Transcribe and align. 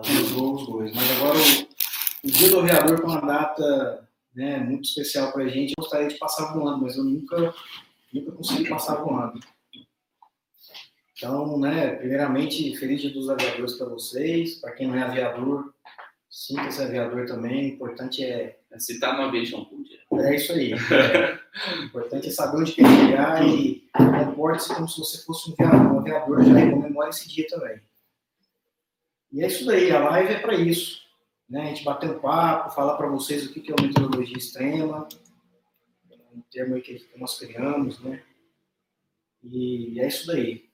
Os 0.00 0.66
dois. 0.66 0.94
Mas 0.94 1.10
agora 1.12 1.38
o, 1.38 2.28
o 2.28 2.30
dia 2.30 2.50
do 2.50 2.60
aviador 2.60 3.00
com 3.00 3.08
uma 3.08 3.20
data 3.20 4.08
né, 4.34 4.58
muito 4.58 4.84
especial 4.84 5.32
para 5.32 5.44
a 5.44 5.48
gente, 5.48 5.70
eu 5.70 5.82
gostaria 5.82 6.08
de 6.08 6.18
passar 6.18 6.52
voando, 6.52 6.82
mas 6.82 6.96
eu 6.96 7.04
nunca, 7.04 7.54
nunca 8.12 8.32
consegui 8.32 8.68
passar 8.68 8.96
voando. 8.96 9.40
Então, 11.16 11.58
né, 11.58 11.96
primeiramente, 11.96 12.74
feliz 12.76 13.02
dia 13.02 13.12
dos 13.12 13.28
aviadores 13.28 13.74
para 13.74 13.88
vocês. 13.88 14.54
Para 14.54 14.72
quem 14.72 14.88
não 14.88 14.96
é 14.96 15.02
aviador, 15.02 15.74
sinta-se 16.30 16.80
aviador 16.80 17.26
também. 17.26 17.72
O 17.72 17.74
importante 17.74 18.24
é. 18.24 18.58
Se 18.78 18.94
está 18.94 19.14
no 19.14 19.24
Aviation 19.24 19.64
Code. 19.66 20.00
É 20.24 20.36
isso 20.36 20.52
aí. 20.52 20.72
o 20.72 21.84
importante 21.84 22.28
é 22.28 22.30
saber 22.30 22.58
onde 22.58 22.72
quer 22.72 22.86
chegar 22.86 23.46
e 23.46 23.84
comporte-se 23.92 24.74
como 24.74 24.88
se 24.88 24.98
você 24.98 25.22
fosse 25.24 25.50
um 25.50 25.54
aviador, 25.58 25.92
um 25.92 25.98
aviador 25.98 26.44
já 26.44 26.60
e 26.60 26.70
comemore 26.70 27.10
esse 27.10 27.28
dia 27.28 27.46
também. 27.48 27.80
E 29.32 29.42
é 29.42 29.46
isso 29.46 29.64
daí, 29.64 29.90
a 29.90 29.98
live 30.10 30.32
é 30.34 30.38
para 30.40 30.54
isso. 30.54 31.00
Né? 31.48 31.62
A 31.62 31.66
gente 31.66 31.84
bater 31.84 32.10
um 32.10 32.20
papo, 32.20 32.74
falar 32.74 32.96
para 32.96 33.08
vocês 33.08 33.46
o 33.46 33.52
que 33.52 33.70
é 33.70 33.74
uma 33.74 33.86
meteorologia 33.86 34.36
extrema, 34.36 35.08
um 36.32 36.42
termo 36.50 36.74
aí 36.76 36.80
que 36.80 37.06
nós 37.16 37.38
criamos, 37.38 38.00
né? 38.00 38.22
E 39.42 40.00
é 40.00 40.06
isso 40.06 40.26
daí. 40.26 40.68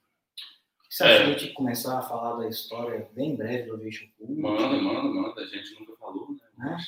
Você 0.88 1.04
acha 1.04 1.12
é. 1.12 1.22
a 1.22 1.26
gente 1.26 1.52
começar 1.52 1.98
a 1.98 2.02
falar 2.02 2.36
da 2.36 2.48
história 2.48 3.08
bem 3.12 3.36
breve 3.36 3.64
do 3.64 3.74
Aviation 3.74 4.06
Pool? 4.16 4.34
Manda, 4.38 4.76
manda, 4.76 5.02
manda. 5.02 5.42
A 5.42 5.46
gente 5.46 5.78
nunca 5.78 5.94
falou, 5.96 6.30
né? 6.30 6.38
né? 6.58 6.78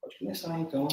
Pode 0.00 0.18
começar, 0.18 0.58
então. 0.60 0.88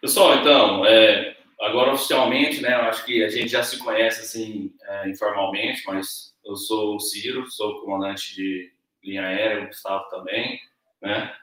Pessoal, 0.00 0.36
então, 0.36 0.84
é, 0.84 1.36
agora 1.60 1.94
oficialmente, 1.94 2.60
né? 2.60 2.74
Eu 2.74 2.82
acho 2.82 3.04
que 3.04 3.24
a 3.24 3.28
gente 3.28 3.48
já 3.48 3.62
se 3.62 3.78
conhece, 3.78 4.20
assim, 4.20 4.74
é, 4.82 5.08
informalmente, 5.08 5.82
mas 5.86 6.34
eu 6.44 6.56
sou 6.56 6.96
o 6.96 7.00
Ciro, 7.00 7.50
sou 7.50 7.80
comandante 7.80 8.34
de 8.34 8.73
linha 9.04 9.26
aérea, 9.26 9.64
o 9.64 9.66
Gustavo 9.66 10.08
também, 10.08 10.60
né? 11.00 11.34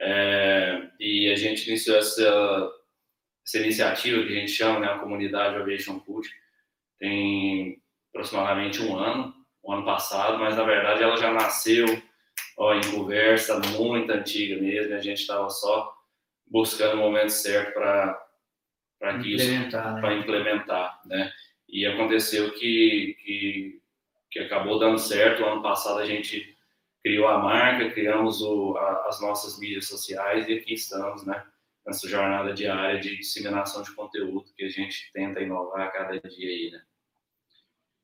É, 0.00 0.88
e 1.00 1.30
a 1.30 1.36
gente 1.36 1.66
iniciou 1.68 1.98
essa, 1.98 2.70
essa 3.44 3.58
iniciativa 3.58 4.22
que 4.22 4.32
a 4.32 4.40
gente 4.40 4.52
chama, 4.52 4.80
né? 4.80 4.86
A 4.86 4.98
comunidade 4.98 5.56
Aviation 5.56 5.98
Cult, 6.00 6.28
tem 6.98 7.80
aproximadamente 8.10 8.82
um 8.82 8.96
ano 8.96 9.34
o 9.62 9.72
ano 9.72 9.84
passado, 9.84 10.38
mas 10.38 10.56
na 10.56 10.64
verdade 10.64 11.02
ela 11.02 11.16
já 11.16 11.32
nasceu 11.32 11.86
ó, 12.56 12.74
em 12.74 12.90
conversa 12.90 13.58
muito 13.58 14.10
antiga 14.10 14.60
mesmo, 14.60 14.94
a 14.94 15.00
gente 15.00 15.20
estava 15.20 15.50
só 15.50 15.92
buscando 16.46 16.94
o 16.94 16.98
momento 16.98 17.30
certo 17.30 17.74
para 17.74 18.24
para 18.98 19.18
que 19.20 19.34
isso 19.34 19.70
para 19.70 20.10
né? 20.10 20.14
implementar, 20.16 21.00
né? 21.04 21.30
E 21.68 21.86
aconteceu 21.86 22.52
que, 22.54 23.16
que 23.22 23.78
que 24.30 24.38
acabou 24.40 24.78
dando 24.78 24.98
certo. 24.98 25.42
O 25.42 25.46
ano 25.46 25.62
passado 25.62 25.98
a 25.98 26.06
gente 26.06 26.56
criou 27.08 27.26
a 27.26 27.38
marca, 27.38 27.90
criamos 27.90 28.42
o, 28.42 28.76
a, 28.76 29.08
as 29.08 29.18
nossas 29.18 29.58
mídias 29.58 29.86
sociais 29.86 30.46
e 30.46 30.52
aqui 30.52 30.74
estamos, 30.74 31.24
né? 31.24 31.42
Nessa 31.86 32.06
jornada 32.06 32.52
diária 32.52 33.00
de 33.00 33.16
disseminação 33.16 33.82
de 33.82 33.94
conteúdo 33.94 34.52
que 34.54 34.62
a 34.62 34.68
gente 34.68 35.10
tenta 35.14 35.40
inovar 35.40 35.86
a 35.86 35.90
cada 35.90 36.20
dia 36.20 36.50
aí, 36.50 36.70
né? 36.70 36.82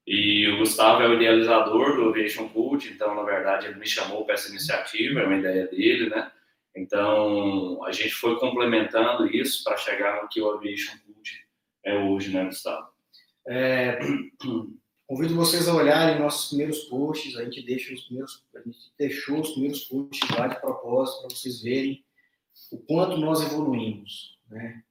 E 0.06 0.48
o 0.48 0.56
Gustavo 0.56 1.02
é 1.02 1.08
o 1.08 1.14
idealizador 1.14 1.96
do 1.96 2.08
Aviation 2.08 2.48
Cult, 2.48 2.90
então, 2.90 3.14
na 3.14 3.22
verdade, 3.24 3.66
ele 3.66 3.78
me 3.78 3.86
chamou 3.86 4.24
para 4.24 4.34
essa 4.34 4.48
iniciativa, 4.48 5.20
é 5.20 5.26
uma 5.26 5.36
ideia 5.36 5.66
dele, 5.66 6.08
né? 6.08 6.32
Então, 6.74 7.84
a 7.84 7.92
gente 7.92 8.14
foi 8.14 8.38
complementando 8.38 9.26
isso 9.26 9.62
para 9.64 9.76
chegar 9.76 10.22
no 10.22 10.28
que 10.30 10.40
o 10.40 10.50
Aviation 10.50 10.96
Cult 11.04 11.46
é 11.84 11.94
hoje, 11.98 12.32
né, 12.32 12.42
Gustavo? 12.46 12.88
É, 13.46 13.98
convido 15.06 15.34
vocês 15.34 15.68
a 15.68 15.74
olharem 15.74 16.18
nossos 16.18 16.48
primeiros 16.48 16.84
posts, 16.84 17.36
a 17.36 17.44
gente, 17.44 17.62
deixa 17.62 17.92
os 17.92 18.04
primeiros, 18.04 18.42
a 18.68 18.72
gente 18.72 18.92
deixou 18.98 19.40
os 19.40 19.50
primeiros 19.50 19.84
posts 19.84 20.30
lá 20.30 20.48
de 20.48 20.60
propósito 20.60 21.20
para 21.20 21.36
vocês 21.36 21.62
verem 21.62 22.04
o 22.72 22.78
quanto 22.78 23.16
nós 23.16 23.42
evoluímos, 23.42 24.38
né? 24.48 24.82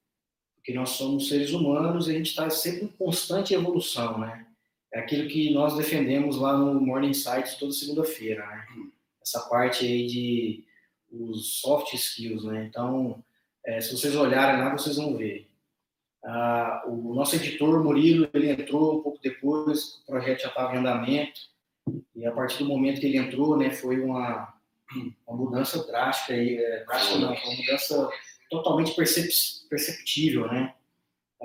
Porque 0.55 0.73
nós 0.73 0.91
somos 0.91 1.27
seres 1.27 1.51
humanos 1.51 2.07
e 2.07 2.11
a 2.11 2.13
gente 2.13 2.29
está 2.29 2.49
sempre 2.49 2.85
em 2.85 2.87
constante 2.87 3.53
evolução, 3.53 4.17
né? 4.19 4.47
é 4.93 4.99
aquilo 4.99 5.27
que 5.27 5.51
nós 5.51 5.75
defendemos 5.75 6.37
lá 6.37 6.55
no 6.55 6.79
Morning 6.79 7.13
Sites 7.13 7.55
toda 7.55 7.71
segunda-feira, 7.73 8.45
né? 8.45 8.65
Essa 9.21 9.41
parte 9.49 9.85
aí 9.85 10.05
de 10.05 10.65
os 11.11 11.61
soft 11.61 11.93
skills, 11.93 12.43
né? 12.43 12.65
Então, 12.65 13.23
é, 13.65 13.81
se 13.81 13.91
vocês 13.91 14.15
olharem 14.15 14.61
lá, 14.61 14.71
vocês 14.71 14.97
vão 14.97 15.17
ver. 15.17 15.49
Ah, 16.23 16.83
o 16.87 17.13
nosso 17.13 17.35
editor, 17.35 17.83
Murilo, 17.83 18.29
ele 18.33 18.51
entrou 18.51 18.99
um 18.99 19.03
pouco 19.03 19.19
depois, 19.21 19.95
o 19.95 20.05
projeto 20.05 20.41
já 20.41 20.47
estava 20.49 20.75
em 20.75 20.79
andamento, 20.79 21.41
e 22.15 22.25
a 22.25 22.31
partir 22.31 22.59
do 22.59 22.69
momento 22.69 22.99
que 22.99 23.07
ele 23.07 23.17
entrou, 23.17 23.57
né, 23.57 23.69
foi 23.71 23.99
uma, 23.99 24.53
uma 25.27 25.37
mudança 25.37 25.85
drástica, 25.85 26.33
aí, 26.33 26.57
é, 26.57 26.85
drástica 26.85 27.19
não, 27.19 27.33
uma 27.33 27.55
mudança 27.55 28.09
totalmente 28.49 28.95
percep 28.95 29.29
perceptível, 29.69 30.47
né? 30.47 30.73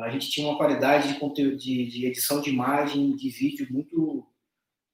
a 0.05 0.11
gente 0.11 0.31
tinha 0.31 0.47
uma 0.47 0.57
qualidade 0.57 1.13
de 1.13 1.19
conteúdo, 1.19 1.57
de, 1.57 1.87
de 1.87 2.07
edição 2.07 2.41
de 2.41 2.51
imagem, 2.51 3.17
de 3.17 3.29
vídeo 3.31 3.67
muito, 3.71 4.27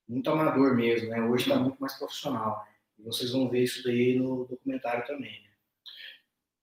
muito 0.09 0.31
amador 0.31 0.75
mesmo, 0.75 1.11
né? 1.11 1.21
Hoje 1.23 1.45
está 1.45 1.57
muito 1.57 1.79
mais 1.79 1.95
profissional. 1.99 2.65
Né? 2.65 2.75
E 3.01 3.03
vocês 3.03 3.31
vão 3.33 3.49
ver 3.51 3.65
isso 3.65 3.83
daí 3.85 4.19
no 4.19 4.47
documentário 4.47 5.07
também. 5.07 5.43
Né? 5.43 5.49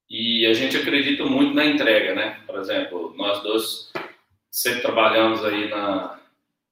E 0.09 0.45
a 0.47 0.53
gente 0.53 0.75
acredita 0.75 1.23
muito 1.25 1.53
na 1.53 1.65
entrega, 1.65 2.15
né? 2.15 2.41
Por 2.47 2.59
exemplo, 2.59 3.13
nós 3.15 3.43
dois 3.43 3.91
sempre 4.49 4.81
trabalhamos 4.81 5.45
aí 5.45 5.69
na, 5.69 6.19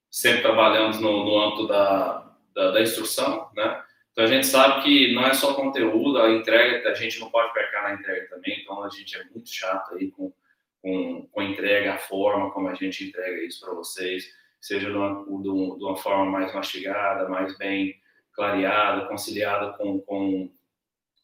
sempre 0.09 0.42
trabalhamos 0.42 1.00
no, 1.00 1.25
no 1.25 1.40
âmbito 1.40 1.68
da, 1.68 2.34
da, 2.53 2.72
da, 2.72 2.81
instrução, 2.81 3.50
né? 3.56 3.84
Então 4.12 4.24
a 4.24 4.28
gente 4.28 4.47
sabe 4.47 4.84
que 4.84 5.14
não 5.14 5.25
é 5.25 5.34
só 5.34 5.53
conteúdo, 5.53 6.22
a 6.22 6.30
entrega, 6.31 6.90
a 6.90 6.94
gente 6.94 7.20
não 7.20 7.30
pode 7.30 7.53
pecar 7.53 7.84
na 7.84 7.94
entrega 7.94 8.28
também, 8.30 8.62
então 8.62 8.84
a 8.84 8.90
gente 8.90 9.16
é 9.18 9.24
muito 9.25 9.50
chato 9.50 9.96
aí 9.96 10.12
com 10.12 10.34
com, 10.81 11.28
com 11.31 11.42
a 11.42 11.46
entrega, 11.46 11.94
a 11.94 11.98
forma 11.98 12.52
como 12.52 12.68
a 12.69 12.74
gente 12.74 13.06
entrega 13.06 13.44
isso 13.44 13.66
para 13.66 13.74
vocês, 13.74 14.34
seja 14.59 14.90
de 14.90 14.96
uma, 14.96 15.24
de 15.42 15.50
uma, 15.84 15.98
forma 15.98 16.25
mais 16.25 16.53
mastigada, 16.53 17.28
mais 17.30 17.58
bem 17.58 18.00
clareada, 18.34 19.08
conciliada 19.08 19.74
com, 19.74 20.00
com, 20.02 20.52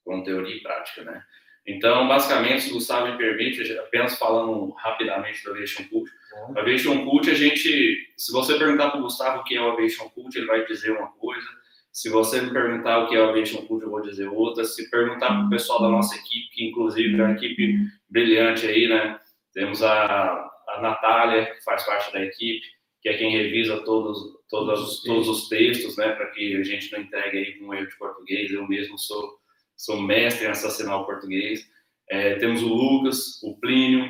com 0.03 0.23
teoria 0.23 0.55
e 0.55 0.61
prática, 0.61 1.03
né? 1.03 1.23
Então, 1.67 2.07
basicamente, 2.07 2.61
se 2.61 2.71
o 2.71 2.75
Gustavo 2.75 3.11
me 3.11 3.17
permite, 3.17 3.77
apenas 3.79 4.17
falando 4.17 4.69
rapidamente 4.73 5.43
do 5.43 5.51
Aviation 5.51 5.83
Cult, 5.85 6.09
o 6.49 6.59
Aviation 6.59 7.03
Cult, 7.05 7.29
a 7.29 7.33
gente, 7.33 8.13
se 8.15 8.31
você 8.31 8.57
perguntar 8.57 8.91
para 8.91 8.99
o 8.99 9.03
Gustavo 9.03 9.41
o 9.41 9.43
que 9.43 9.55
é 9.55 9.61
o 9.61 9.71
Aviation 9.71 10.09
Cult, 10.09 10.37
ele 10.37 10.45
vai 10.45 10.65
dizer 10.65 10.91
uma 10.91 11.07
coisa, 11.13 11.47
se 11.91 12.09
você 12.09 12.41
me 12.41 12.51
perguntar 12.51 12.99
o 12.99 13.07
que 13.07 13.15
é 13.15 13.21
o 13.21 13.29
Aviation 13.29 13.65
Cult, 13.65 13.83
eu 13.83 13.89
vou 13.89 14.01
dizer 14.01 14.27
outra, 14.27 14.63
se 14.63 14.89
perguntar 14.91 15.27
para 15.27 15.45
o 15.45 15.49
pessoal 15.49 15.81
da 15.81 15.89
nossa 15.89 16.15
equipe, 16.15 16.49
que 16.51 16.67
inclusive 16.67 17.19
é 17.19 17.23
uma 17.23 17.33
equipe 17.33 17.77
brilhante 18.09 18.67
aí, 18.67 18.87
né, 18.87 19.19
temos 19.53 19.81
a, 19.81 20.51
a 20.67 20.81
Natália, 20.81 21.45
que 21.55 21.63
faz 21.63 21.83
parte 21.83 22.13
da 22.13 22.23
equipe, 22.23 22.61
que 23.01 23.09
é 23.09 23.17
quem 23.17 23.31
revisa 23.31 23.83
todos, 23.83 24.17
todos, 24.49 25.03
todos 25.03 25.29
os 25.29 25.47
textos, 25.47 25.95
né, 25.95 26.11
para 26.11 26.25
que 26.31 26.57
a 26.57 26.63
gente 26.63 26.91
não 26.91 26.99
entregue 26.99 27.37
aí 27.37 27.53
com 27.53 27.73
erro 27.73 27.87
de 27.87 27.97
português. 27.97 28.51
Eu 28.51 28.67
mesmo 28.67 28.97
sou, 28.97 29.37
sou 29.75 30.01
mestre 30.01 30.45
em 30.45 30.49
assassinar 30.49 31.01
o 31.01 31.05
português. 31.05 31.65
É, 32.09 32.35
temos 32.35 32.61
o 32.61 32.67
Lucas, 32.67 33.41
o 33.43 33.57
Plínio, 33.59 34.09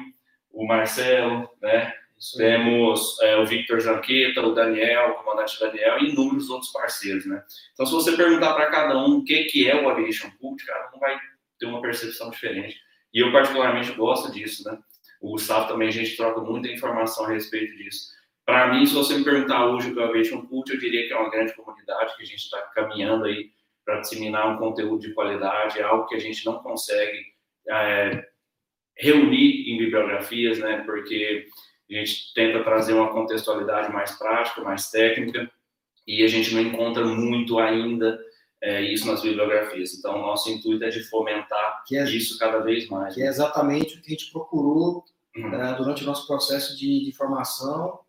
o 0.51 0.65
Marcelo, 0.65 1.49
né? 1.61 1.93
Temos 2.37 3.19
é, 3.21 3.35
o 3.37 3.45
Victor 3.45 3.79
Zanqueta, 3.81 4.41
o 4.41 4.53
Daniel, 4.53 5.11
o 5.11 5.13
comandante 5.15 5.59
Daniel 5.59 5.99
e 5.99 6.11
inúmeros 6.11 6.49
outros 6.49 6.71
parceiros, 6.71 7.25
né? 7.25 7.43
Então, 7.73 7.85
se 7.85 7.91
você 7.91 8.15
perguntar 8.15 8.53
para 8.53 8.71
cada 8.71 8.97
um 8.97 9.17
o 9.17 9.23
que, 9.23 9.43
que 9.45 9.69
é 9.69 9.75
o 9.75 9.89
Aviation 9.89 10.31
Cult, 10.39 10.65
cara, 10.65 10.89
não 10.91 10.99
vai 10.99 11.17
ter 11.59 11.65
uma 11.65 11.81
percepção 11.81 12.29
diferente. 12.29 12.77
E 13.13 13.19
eu, 13.19 13.31
particularmente, 13.31 13.91
gosto 13.91 14.31
disso, 14.31 14.63
né? 14.69 14.77
O 15.21 15.31
Gustavo 15.31 15.67
também, 15.67 15.89
a 15.89 15.91
gente 15.91 16.15
troca 16.15 16.39
muita 16.41 16.69
informação 16.69 17.25
a 17.25 17.29
respeito 17.29 17.75
disso. 17.75 18.13
Para 18.45 18.73
mim, 18.73 18.85
se 18.85 18.93
você 18.93 19.17
me 19.17 19.23
perguntar 19.23 19.65
hoje 19.65 19.89
o 19.89 19.93
que 19.93 19.99
é 19.99 20.03
o 20.03 20.09
Aviation 20.09 20.45
Cult, 20.45 20.71
eu 20.71 20.79
diria 20.79 21.07
que 21.07 21.13
é 21.13 21.17
uma 21.17 21.29
grande 21.29 21.53
comunidade 21.53 22.15
que 22.15 22.23
a 22.23 22.25
gente 22.25 22.43
está 22.43 22.61
caminhando 22.73 23.25
aí 23.25 23.49
para 23.85 24.01
disseminar 24.01 24.53
um 24.53 24.57
conteúdo 24.57 24.99
de 24.99 25.13
qualidade, 25.13 25.79
é 25.79 25.83
algo 25.83 26.07
que 26.07 26.15
a 26.15 26.19
gente 26.19 26.45
não 26.45 26.57
consegue 26.59 27.23
é, 27.69 28.27
reunir 28.97 29.69
em 29.69 29.77
bibliografias, 29.77 30.57
né? 30.59 30.81
Porque 30.85 31.47
a 31.91 31.93
gente 31.93 32.33
tenta 32.33 32.63
trazer 32.63 32.93
uma 32.93 33.11
contextualidade 33.11 33.93
mais 33.93 34.17
prática, 34.17 34.61
mais 34.61 34.89
técnica, 34.89 35.49
e 36.07 36.23
a 36.23 36.27
gente 36.27 36.53
não 36.53 36.61
encontra 36.61 37.05
muito 37.05 37.59
ainda 37.59 38.19
é, 38.61 38.81
isso 38.81 39.05
nas 39.07 39.21
bibliografias. 39.21 39.93
Então, 39.93 40.15
o 40.15 40.21
nosso 40.21 40.49
intuito 40.49 40.83
é 40.83 40.89
de 40.89 41.03
fomentar 41.03 41.83
é, 41.91 42.03
isso 42.05 42.37
cada 42.39 42.59
vez 42.59 42.87
mais. 42.87 43.13
Que 43.13 43.23
é 43.23 43.27
exatamente 43.27 43.97
o 43.97 44.01
que 44.01 44.07
a 44.07 44.09
gente 44.11 44.31
procurou 44.31 45.03
uhum. 45.35 45.47
uh, 45.47 45.77
durante 45.77 46.03
o 46.03 46.05
nosso 46.05 46.25
processo 46.25 46.77
de, 46.77 47.05
de 47.05 47.11
formação 47.11 47.99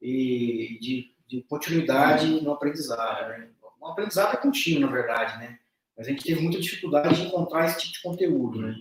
e 0.00 0.78
de, 0.80 1.12
de 1.26 1.42
continuidade 1.42 2.26
uhum. 2.26 2.42
no 2.42 2.52
aprendizado. 2.52 3.28
Né? 3.28 3.48
O 3.84 3.88
aprendizado 3.88 4.32
é 4.32 4.40
contínuo, 4.40 4.80
na 4.80 4.96
verdade, 4.96 5.38
né? 5.38 5.58
Mas 5.94 6.06
a 6.06 6.10
gente 6.10 6.24
teve 6.24 6.40
muita 6.40 6.58
dificuldade 6.58 7.16
de 7.16 7.26
encontrar 7.26 7.66
esse 7.66 7.80
tipo 7.80 7.92
de 7.92 8.02
conteúdo, 8.02 8.62
né? 8.62 8.74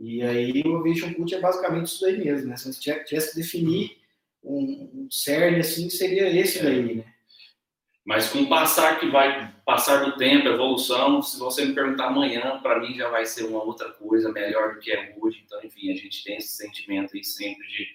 E 0.00 0.22
aí 0.22 0.62
o 0.64 0.82
Vision 0.82 1.12
Cult 1.12 1.34
é 1.34 1.40
basicamente 1.40 1.86
isso 1.86 2.00
daí 2.00 2.16
mesmo, 2.16 2.48
né? 2.48 2.56
Se 2.56 2.72
você 2.72 3.04
tivesse 3.04 3.30
que 3.30 3.36
definir 3.36 3.98
um, 4.42 4.90
um 4.94 5.08
CERN, 5.10 5.60
assim, 5.60 5.90
seria 5.90 6.34
esse 6.34 6.62
daí, 6.62 6.96
né? 6.96 7.04
Mas 8.06 8.30
com 8.30 8.38
o 8.38 8.48
passar 8.48 8.98
que 8.98 9.10
vai 9.10 9.54
passar 9.66 10.02
do 10.02 10.16
tempo, 10.16 10.48
evolução, 10.48 11.20
se 11.20 11.38
você 11.38 11.66
me 11.66 11.74
perguntar 11.74 12.06
amanhã, 12.06 12.58
para 12.62 12.80
mim 12.80 12.94
já 12.94 13.10
vai 13.10 13.26
ser 13.26 13.44
uma 13.44 13.62
outra 13.62 13.90
coisa 13.90 14.32
melhor 14.32 14.74
do 14.74 14.80
que 14.80 14.90
é 14.90 15.14
hoje. 15.18 15.42
Então, 15.44 15.62
enfim, 15.62 15.92
a 15.92 15.94
gente 15.94 16.24
tem 16.24 16.38
esse 16.38 16.56
sentimento 16.56 17.14
aí 17.14 17.22
sempre 17.22 17.66
de, 17.66 17.86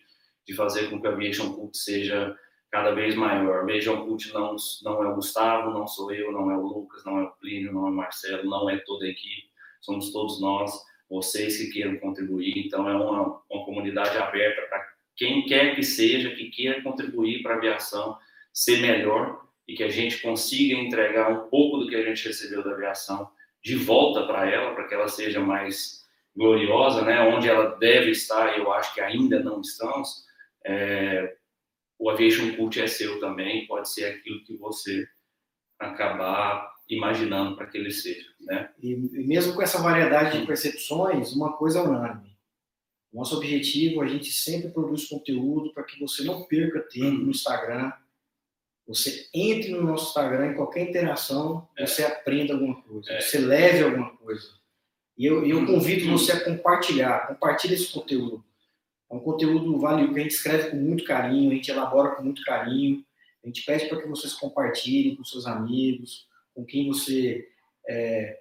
de 0.46 0.54
fazer 0.54 0.92
com 0.92 1.02
que 1.02 1.08
a 1.08 1.10
Aviation 1.10 1.52
Cult 1.52 1.76
seja 1.76 2.38
cada 2.74 2.90
vez 2.90 3.14
maior. 3.14 3.60
Aviation 3.60 4.04
Cult 4.04 4.34
não, 4.34 4.56
não 4.82 5.04
é 5.04 5.08
o 5.08 5.14
Gustavo, 5.14 5.70
não 5.70 5.86
sou 5.86 6.12
eu, 6.12 6.32
não 6.32 6.50
é 6.50 6.58
o 6.58 6.66
Lucas, 6.66 7.06
não 7.06 7.20
é 7.20 7.22
o 7.22 7.32
Plínio, 7.34 7.72
não 7.72 7.86
é 7.86 7.90
o 7.92 7.94
Marcelo, 7.94 8.50
não 8.50 8.68
é 8.68 8.78
toda 8.80 9.06
a 9.06 9.10
equipe, 9.10 9.48
somos 9.80 10.12
todos 10.12 10.42
nós, 10.42 10.72
vocês 11.08 11.56
que 11.60 11.70
queiram 11.70 12.00
contribuir. 12.00 12.66
Então, 12.66 12.90
é 12.90 12.96
uma, 12.96 13.44
uma 13.48 13.66
comunidade 13.66 14.18
aberta 14.18 14.64
para 14.64 14.84
quem 15.16 15.46
quer 15.46 15.76
que 15.76 15.84
seja, 15.84 16.32
que 16.32 16.50
queira 16.50 16.82
contribuir 16.82 17.44
para 17.44 17.54
a 17.54 17.58
aviação 17.58 18.18
ser 18.52 18.82
melhor 18.82 19.40
e 19.68 19.76
que 19.76 19.84
a 19.84 19.90
gente 19.90 20.20
consiga 20.20 20.74
entregar 20.74 21.32
um 21.32 21.48
pouco 21.50 21.78
do 21.78 21.88
que 21.88 21.96
a 21.96 22.04
gente 22.04 22.28
recebeu 22.28 22.64
da 22.64 22.72
aviação 22.72 23.30
de 23.64 23.76
volta 23.76 24.26
para 24.26 24.50
ela, 24.50 24.74
para 24.74 24.88
que 24.88 24.96
ela 24.96 25.08
seja 25.08 25.40
mais 25.40 26.08
gloriosa, 26.36 27.04
né? 27.04 27.22
Onde 27.22 27.48
ela 27.48 27.76
deve 27.76 28.10
estar, 28.10 28.58
eu 28.58 28.74
acho 28.74 28.96
que 28.96 29.00
ainda 29.00 29.40
não 29.40 29.62
estamos. 29.62 30.26
É, 30.66 31.36
o 32.04 32.10
Aviation 32.10 32.54
Cult 32.58 32.82
é 32.82 32.86
seu 32.86 33.18
também, 33.22 33.66
pode 33.66 33.90
ser 33.90 34.04
aquilo 34.04 34.44
que 34.44 34.58
você 34.58 35.08
acabar 35.80 36.70
imaginando 36.90 37.56
para 37.56 37.66
que 37.66 37.78
ele 37.78 37.92
seja, 37.92 38.28
né? 38.42 38.70
E, 38.82 38.92
e 38.92 39.26
mesmo 39.26 39.54
com 39.54 39.62
essa 39.62 39.82
variedade 39.82 40.38
de 40.38 40.46
percepções, 40.46 41.32
uma 41.32 41.54
coisa 41.54 41.80
é 41.80 41.82
unânime. 41.82 42.38
Nosso 43.14 43.38
objetivo, 43.38 44.02
a 44.02 44.08
gente 44.08 44.34
sempre 44.34 44.70
produz 44.70 45.08
conteúdo 45.08 45.74
para 45.74 45.84
que 45.84 45.98
você 45.98 46.26
não 46.26 46.44
perca 46.44 46.82
tempo 46.82 47.22
no 47.22 47.32
Instagram, 47.32 47.94
você 48.86 49.30
entre 49.34 49.72
no 49.72 49.84
nosso 49.84 50.10
Instagram, 50.10 50.52
em 50.52 50.56
qualquer 50.56 50.90
interação, 50.90 51.70
é. 51.78 51.86
você 51.86 52.04
aprenda 52.04 52.54
alguma 52.54 52.82
coisa, 52.82 53.14
é. 53.14 53.22
você 53.22 53.40
leve 53.40 53.82
alguma 53.82 54.10
coisa. 54.18 54.50
E 55.18 55.26
eu, 55.26 55.46
eu 55.46 55.66
convido 55.66 56.12
você 56.12 56.34
a 56.34 56.44
compartilhar, 56.44 57.28
compartilhe 57.28 57.76
esse 57.76 57.94
conteúdo. 57.94 58.44
É 59.14 59.16
um 59.16 59.20
conteúdo 59.20 59.78
valioso 59.78 60.12
que 60.12 60.20
a 60.20 60.24
gente 60.24 60.34
escreve 60.34 60.72
com 60.72 60.78
muito 60.78 61.04
carinho, 61.04 61.52
a 61.52 61.54
gente 61.54 61.70
elabora 61.70 62.16
com 62.16 62.24
muito 62.24 62.42
carinho. 62.42 63.06
A 63.44 63.48
gente 63.48 63.64
pede 63.64 63.88
para 63.88 64.02
que 64.02 64.08
vocês 64.08 64.34
compartilhem 64.34 65.16
com 65.16 65.24
seus 65.24 65.46
amigos, 65.46 66.28
com 66.56 66.66
quem 66.66 66.88
você 66.88 67.48
é, 67.88 68.40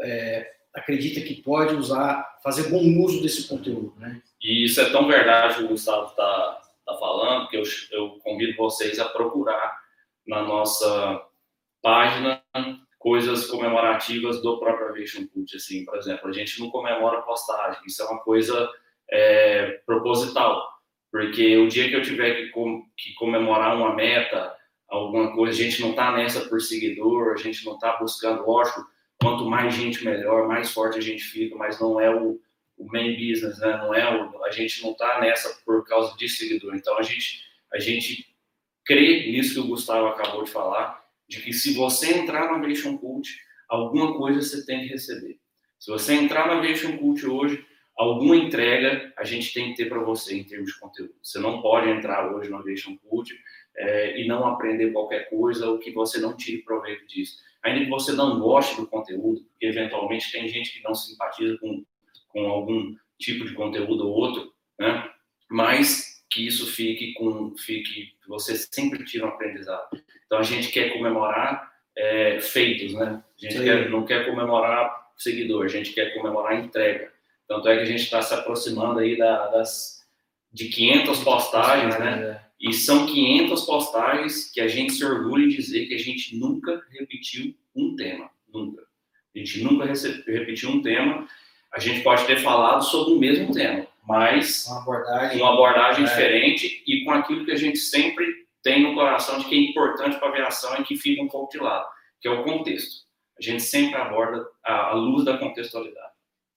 é, 0.00 0.52
acredita 0.74 1.22
que 1.22 1.42
pode 1.42 1.74
usar, 1.74 2.38
fazer 2.42 2.68
bom 2.68 2.82
uso 3.02 3.22
desse 3.22 3.48
conteúdo, 3.48 3.94
né? 3.96 4.20
E 4.42 4.66
isso 4.66 4.78
é 4.80 4.90
tão 4.90 5.08
verdade 5.08 5.56
que 5.56 5.64
o 5.64 5.68
Gustavo 5.68 6.10
está 6.10 6.60
está 6.80 6.98
falando, 6.98 7.48
que 7.48 7.56
eu, 7.56 7.62
eu 7.92 8.18
convido 8.22 8.58
vocês 8.58 8.98
a 9.00 9.08
procurar 9.08 9.80
na 10.26 10.42
nossa 10.42 11.26
página 11.80 12.42
coisas 12.98 13.46
comemorativas 13.46 14.42
do 14.42 14.58
próprio 14.58 14.88
Aviation 14.88 15.26
Cult. 15.28 15.56
Assim, 15.56 15.86
por 15.86 15.96
exemplo, 15.96 16.28
a 16.28 16.32
gente 16.32 16.60
não 16.60 16.68
comemora 16.68 17.22
postagem, 17.22 17.80
isso 17.86 18.02
é 18.02 18.04
uma 18.06 18.20
coisa 18.20 18.70
é, 19.10 19.80
proposital, 19.86 20.62
porque 21.10 21.56
o 21.56 21.68
dia 21.68 21.88
que 21.88 21.94
eu 21.94 22.02
tiver 22.02 22.34
que, 22.34 22.48
com, 22.48 22.84
que 22.96 23.14
comemorar 23.14 23.76
uma 23.76 23.94
meta, 23.94 24.54
alguma 24.88 25.32
coisa, 25.32 25.60
a 25.60 25.64
gente 25.64 25.80
não 25.80 25.90
está 25.90 26.12
nessa 26.12 26.48
por 26.48 26.60
seguidor, 26.60 27.32
a 27.32 27.36
gente 27.36 27.64
não 27.64 27.74
está 27.74 27.96
buscando, 27.96 28.44
lógico, 28.44 28.84
quanto 29.20 29.48
mais 29.48 29.74
gente 29.74 30.04
melhor, 30.04 30.48
mais 30.48 30.72
forte 30.72 30.98
a 30.98 31.02
gente 31.02 31.22
fica, 31.22 31.56
mas 31.56 31.80
não 31.80 32.00
é 32.00 32.14
o, 32.14 32.40
o 32.76 32.86
main 32.92 33.12
business, 33.12 33.58
né? 33.58 33.76
Não 33.78 33.94
é 33.94 34.14
o, 34.14 34.44
a 34.44 34.50
gente 34.50 34.82
não 34.82 34.92
está 34.92 35.20
nessa 35.20 35.62
por 35.64 35.84
causa 35.86 36.16
de 36.16 36.28
seguidor. 36.28 36.74
Então 36.74 36.98
a 36.98 37.02
gente 37.02 37.42
a 37.72 37.78
gente 37.78 38.26
crê 38.84 39.30
nisso 39.32 39.54
que 39.54 39.60
o 39.60 39.66
Gustavo 39.66 40.06
acabou 40.08 40.44
de 40.44 40.50
falar, 40.50 41.02
de 41.28 41.40
que 41.40 41.52
se 41.52 41.74
você 41.74 42.18
entrar 42.18 42.46
na 42.46 42.58
Aviation 42.58 42.96
Cult, 42.98 43.28
alguma 43.68 44.16
coisa 44.16 44.42
você 44.42 44.64
tem 44.64 44.82
que 44.82 44.88
receber. 44.88 45.38
Se 45.78 45.90
você 45.90 46.14
entrar 46.14 46.46
na 46.46 46.58
Aviation 46.58 46.96
Cult 46.98 47.26
hoje, 47.26 47.66
alguma 47.96 48.36
entrega 48.36 49.12
a 49.16 49.24
gente 49.24 49.52
tem 49.52 49.70
que 49.70 49.76
ter 49.76 49.88
para 49.88 50.00
você 50.00 50.36
em 50.36 50.44
termos 50.44 50.72
de 50.72 50.78
conteúdo. 50.78 51.14
Você 51.22 51.38
não 51.38 51.62
pode 51.62 51.90
entrar 51.90 52.34
hoje 52.34 52.50
na 52.50 52.58
Aviation 52.58 52.96
Cult 52.98 53.32
é, 53.76 54.20
e 54.20 54.26
não 54.26 54.46
aprender 54.46 54.92
qualquer 54.92 55.28
coisa 55.30 55.68
ou 55.68 55.78
que 55.78 55.90
você 55.92 56.20
não 56.20 56.36
tire 56.36 56.62
proveito 56.62 57.06
disso. 57.06 57.38
Ainda 57.62 57.84
que 57.84 57.90
você 57.90 58.12
não 58.12 58.38
goste 58.40 58.76
do 58.76 58.86
conteúdo, 58.86 59.42
porque 59.50 59.66
eventualmente 59.66 60.30
tem 60.30 60.46
gente 60.48 60.72
que 60.72 60.82
não 60.82 60.94
simpatiza 60.94 61.56
com 61.58 61.84
com 62.34 62.46
algum 62.48 62.96
tipo 63.16 63.46
de 63.46 63.54
conteúdo 63.54 64.08
ou 64.08 64.12
outro, 64.12 64.52
né? 64.78 65.08
Mas 65.48 66.24
que 66.28 66.44
isso 66.44 66.66
fique 66.66 67.14
com, 67.14 67.56
fique, 67.56 68.12
você 68.26 68.56
sempre 68.56 69.04
tira 69.04 69.26
um 69.26 69.28
aprendizado. 69.28 69.86
Então 70.26 70.38
a 70.38 70.42
gente 70.42 70.72
quer 70.72 70.92
comemorar 70.92 71.72
é, 71.96 72.40
feitos, 72.40 72.92
né? 72.92 73.22
A 73.22 73.40
gente 73.40 73.62
quer, 73.62 73.88
não 73.88 74.04
quer 74.04 74.26
comemorar 74.26 75.12
seguidor, 75.16 75.64
a 75.64 75.68
gente 75.68 75.92
quer 75.92 76.12
comemorar 76.12 76.58
entrega. 76.58 77.13
Tanto 77.48 77.68
é 77.68 77.76
que 77.76 77.82
a 77.82 77.86
gente 77.86 78.02
está 78.02 78.22
se 78.22 78.32
aproximando 78.34 79.00
aí 79.00 79.16
da, 79.16 79.48
das 79.48 80.02
de 80.52 80.68
500 80.68 81.18
postagens, 81.24 81.98
né? 81.98 82.40
E 82.60 82.72
são 82.72 83.06
500 83.06 83.62
postagens 83.62 84.50
que 84.50 84.60
a 84.60 84.68
gente 84.68 84.92
se 84.92 85.04
orgulha 85.04 85.48
de 85.48 85.56
dizer 85.56 85.86
que 85.86 85.94
a 85.94 85.98
gente 85.98 86.36
nunca 86.36 86.82
repetiu 86.90 87.54
um 87.74 87.94
tema, 87.96 88.30
nunca. 88.52 88.82
A 89.34 89.38
gente 89.38 89.62
nunca 89.62 89.84
repetiu 90.26 90.70
um 90.70 90.80
tema 90.80 91.28
a 91.74 91.80
gente 91.80 92.02
pode 92.02 92.24
ter 92.26 92.36
falado 92.38 92.82
sobre 92.84 93.14
o 93.14 93.18
mesmo 93.18 93.52
tema, 93.52 93.84
mas 94.06 94.64
uma 94.68 94.80
abordagem, 94.80 95.42
uma 95.42 95.52
abordagem 95.52 96.04
é. 96.04 96.06
diferente 96.06 96.84
e 96.86 97.04
com 97.04 97.10
aquilo 97.10 97.44
que 97.44 97.50
a 97.50 97.56
gente 97.56 97.78
sempre 97.78 98.24
tem 98.62 98.82
no 98.82 98.94
coração 98.94 99.38
de 99.38 99.44
que 99.46 99.56
é 99.56 99.70
importante 99.70 100.16
para 100.16 100.28
a 100.28 100.30
aviação 100.30 100.76
e 100.76 100.84
que 100.84 100.96
fica 100.96 101.20
um 101.20 101.28
pouco 101.28 101.50
de 101.50 101.58
lado, 101.58 101.86
que 102.20 102.28
é 102.28 102.30
o 102.30 102.44
contexto. 102.44 103.04
A 103.36 103.42
gente 103.42 103.62
sempre 103.62 103.96
aborda 103.96 104.46
a, 104.64 104.90
a 104.90 104.94
luz 104.94 105.24
da 105.24 105.36
contextualidade. 105.36 106.13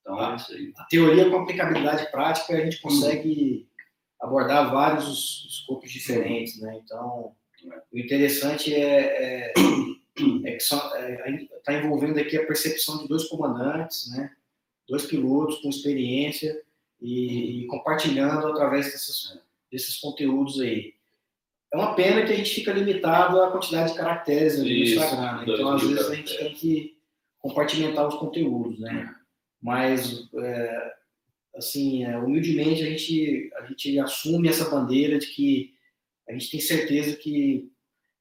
Então, 0.08 0.18
a, 0.18 0.36
é. 0.36 0.72
A 0.78 0.84
teoria 0.84 1.28
com 1.28 1.36
aplicabilidade 1.36 2.10
prática, 2.10 2.54
a 2.54 2.64
gente 2.64 2.80
consegue 2.80 3.66
hum. 3.68 4.26
abordar 4.26 4.72
vários 4.72 5.46
escopos 5.50 5.90
diferentes, 5.90 6.58
né? 6.60 6.80
Então, 6.82 7.34
o 7.92 7.98
interessante 7.98 8.74
é, 8.74 8.78
é, 8.80 9.52
é 10.44 10.52
que 10.52 10.56
está 10.56 11.72
é, 11.74 11.78
envolvendo 11.78 12.18
aqui 12.18 12.38
a 12.38 12.46
percepção 12.46 12.98
de 12.98 13.08
dois 13.08 13.24
comandantes, 13.24 14.10
né? 14.12 14.30
dois 14.88 15.04
pilotos 15.04 15.58
com 15.58 15.68
experiência 15.68 16.58
e, 17.00 17.64
e 17.64 17.66
compartilhando 17.66 18.46
através 18.46 18.86
desses, 18.86 19.38
desses 19.70 19.98
conteúdos 19.98 20.58
aí. 20.60 20.94
É 21.70 21.76
uma 21.76 21.94
pena 21.94 22.24
que 22.24 22.32
a 22.32 22.36
gente 22.36 22.54
fica 22.54 22.72
limitado 22.72 23.42
à 23.42 23.50
quantidade 23.50 23.92
de 23.92 23.98
caracteres 23.98 24.58
no 24.58 24.66
Instagram. 24.66 25.44
Né? 25.44 25.44
Então, 25.48 25.68
às 25.68 25.82
vezes, 25.82 26.08
a 26.08 26.14
gente 26.14 26.38
tem 26.38 26.54
que 26.54 26.96
compartimentar 27.38 28.08
os 28.08 28.14
conteúdos, 28.14 28.80
né? 28.80 29.14
Mas, 29.60 30.28
é, 30.34 30.92
assim, 31.56 32.04
é, 32.04 32.16
humildemente, 32.18 32.82
a 32.82 32.86
gente, 32.86 33.50
a 33.56 33.66
gente 33.66 33.98
assume 33.98 34.48
essa 34.48 34.70
bandeira 34.70 35.18
de 35.18 35.26
que 35.26 35.74
a 36.28 36.32
gente 36.32 36.50
tem 36.50 36.60
certeza 36.60 37.16
que 37.16 37.70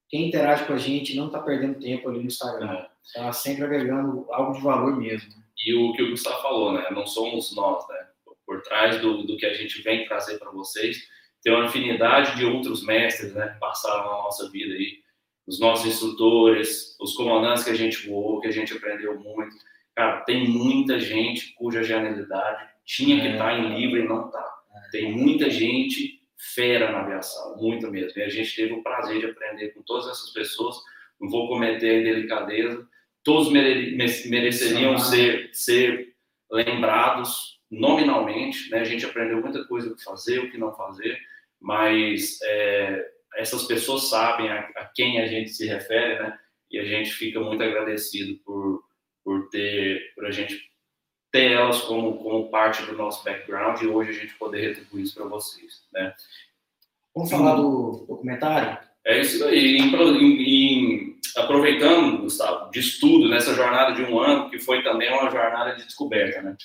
quem 0.09 0.29
interage 0.29 0.65
com 0.65 0.73
a 0.73 0.77
gente 0.77 1.15
não 1.15 1.27
está 1.27 1.39
perdendo 1.39 1.79
tempo 1.79 2.07
ali 2.07 2.19
no 2.19 2.27
Instagram. 2.27 2.85
Está 3.03 3.31
sempre 3.33 3.65
agregando 3.65 4.25
algo 4.31 4.53
de 4.53 4.61
valor 4.61 4.97
mesmo. 4.97 5.33
E 5.65 5.73
o 5.73 5.93
que 5.93 6.03
o 6.03 6.11
Gustavo 6.11 6.41
falou, 6.41 6.73
né? 6.73 6.89
Não 6.91 7.05
somos 7.05 7.53
nós, 7.55 7.87
né? 7.89 8.07
Por 8.45 8.61
trás 8.61 9.01
do, 9.01 9.23
do 9.23 9.35
que 9.35 9.45
a 9.45 9.53
gente 9.53 9.81
vem 9.81 10.05
trazer 10.05 10.37
para 10.39 10.51
vocês, 10.51 10.97
tem 11.43 11.53
uma 11.53 11.65
afinidade 11.65 12.37
de 12.37 12.45
outros 12.45 12.85
mestres, 12.85 13.33
né? 13.33 13.49
Que 13.49 13.59
passaram 13.59 14.05
na 14.05 14.11
nossa 14.23 14.49
vida 14.49 14.73
aí. 14.73 14.99
Os 15.45 15.59
nossos 15.59 15.85
instrutores, 15.85 16.95
os 16.99 17.13
comandantes 17.13 17.63
que 17.63 17.69
a 17.69 17.75
gente 17.75 18.07
voou, 18.07 18.39
que 18.39 18.47
a 18.47 18.51
gente 18.51 18.73
aprendeu 18.73 19.19
muito. 19.19 19.55
Cara, 19.97 20.21
tem 20.21 20.47
muita 20.47 20.99
gente 20.99 21.55
cuja 21.55 21.81
genialidade 21.81 22.69
tinha 22.85 23.19
que 23.19 23.29
estar 23.29 23.51
é. 23.51 23.57
tá 23.57 23.59
em 23.59 23.79
livro 23.79 23.97
e 23.97 24.07
não 24.07 24.27
está. 24.27 24.47
É. 24.75 24.91
Tem 24.91 25.11
muita 25.11 25.49
gente 25.49 26.21
fera 26.53 26.91
na 26.91 27.01
aviação, 27.01 27.57
muito 27.57 27.89
mesmo. 27.89 28.19
E 28.19 28.21
a 28.21 28.29
gente 28.29 28.55
teve 28.55 28.73
o 28.73 28.83
prazer 28.83 29.19
de 29.21 29.25
aprender 29.25 29.69
com 29.69 29.81
todas 29.81 30.07
essas 30.07 30.29
pessoas. 30.29 30.75
Não 31.19 31.27
vou 31.27 31.47
cometer 31.47 31.89
a 31.89 31.99
indelicadeza, 31.99 32.87
todos 33.23 33.51
mereceriam 33.51 34.99
ser, 34.99 35.49
ser 35.51 36.13
lembrados 36.51 37.59
nominalmente. 37.71 38.69
Né? 38.69 38.81
A 38.81 38.83
gente 38.83 39.03
aprendeu 39.03 39.41
muita 39.41 39.65
coisa 39.65 39.91
o 39.91 39.95
que 39.95 40.03
fazer, 40.03 40.41
o 40.41 40.51
que 40.51 40.59
não 40.59 40.75
fazer, 40.75 41.19
mas 41.59 42.39
é, 42.43 43.03
essas 43.35 43.63
pessoas 43.63 44.09
sabem 44.09 44.47
a, 44.47 44.59
a, 44.59 44.85
quem 44.93 45.19
a 45.19 45.25
gente 45.25 45.49
se 45.49 45.65
refere, 45.65 46.21
né? 46.21 46.37
E 46.69 46.77
a 46.77 46.85
gente 46.85 47.09
fica 47.09 47.39
muito 47.39 47.63
agradecido 47.63 48.37
por, 48.45 48.83
por 49.27 49.49
ter, 49.49 50.13
por 50.15 50.25
a 50.25 50.31
gente 50.31 50.71
ter 51.33 51.51
elas 51.51 51.81
como, 51.81 52.17
como 52.17 52.49
parte 52.49 52.81
do 52.83 52.93
nosso 52.93 53.25
background 53.25 53.81
e 53.81 53.85
hoje 53.85 54.11
a 54.11 54.13
gente 54.13 54.33
poder 54.35 54.69
retribuir 54.69 55.03
isso 55.03 55.15
para 55.15 55.25
vocês, 55.25 55.83
né? 55.91 56.13
Vamos 57.13 57.29
falar 57.29 57.55
do 57.55 58.05
documentário? 58.07 58.77
É 59.05 59.19
isso 59.19 59.43
aí. 59.43 59.79
Em, 59.79 59.93
em, 59.93 61.19
aproveitando, 61.35 62.19
Gustavo, 62.19 62.71
de 62.71 62.79
estudo 62.79 63.27
nessa 63.27 63.53
jornada 63.53 63.95
de 63.95 64.03
um 64.09 64.17
ano, 64.17 64.49
que 64.49 64.59
foi 64.59 64.81
também 64.81 65.11
uma 65.11 65.29
jornada 65.29 65.75
de 65.75 65.83
descoberta, 65.83 66.41
né? 66.41 66.55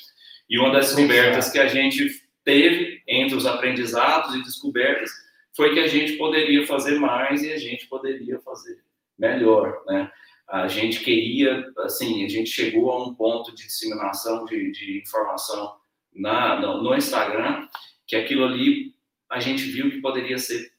E 0.48 0.56
uma 0.56 0.70
das 0.70 0.94
descobertas 0.94 1.50
que 1.50 1.58
a 1.58 1.66
gente 1.66 2.22
teve 2.44 3.02
entre 3.08 3.36
os 3.36 3.44
aprendizados 3.44 4.36
e 4.36 4.44
descobertas 4.44 5.10
foi 5.56 5.74
que 5.74 5.80
a 5.80 5.88
gente 5.88 6.12
poderia 6.12 6.64
fazer 6.64 6.96
mais 7.00 7.42
e 7.42 7.52
a 7.52 7.58
gente 7.58 7.88
poderia 7.88 8.38
fazer 8.38 8.78
melhor, 9.18 9.82
né? 9.84 10.12
A 10.52 10.68
gente 10.68 11.00
queria, 11.00 11.64
assim, 11.78 12.26
a 12.26 12.28
gente 12.28 12.50
chegou 12.50 12.92
a 12.92 13.02
um 13.02 13.14
ponto 13.14 13.54
de 13.54 13.64
disseminação 13.64 14.44
de, 14.44 14.70
de 14.70 15.00
informação 15.00 15.76
na, 16.14 16.60
no, 16.60 16.82
no 16.82 16.94
Instagram 16.94 17.66
que 18.06 18.14
aquilo 18.14 18.44
ali 18.44 18.94
a 19.30 19.40
gente 19.40 19.62
viu 19.62 19.90
que 19.90 20.02
poderia 20.02 20.36
ser 20.36 20.70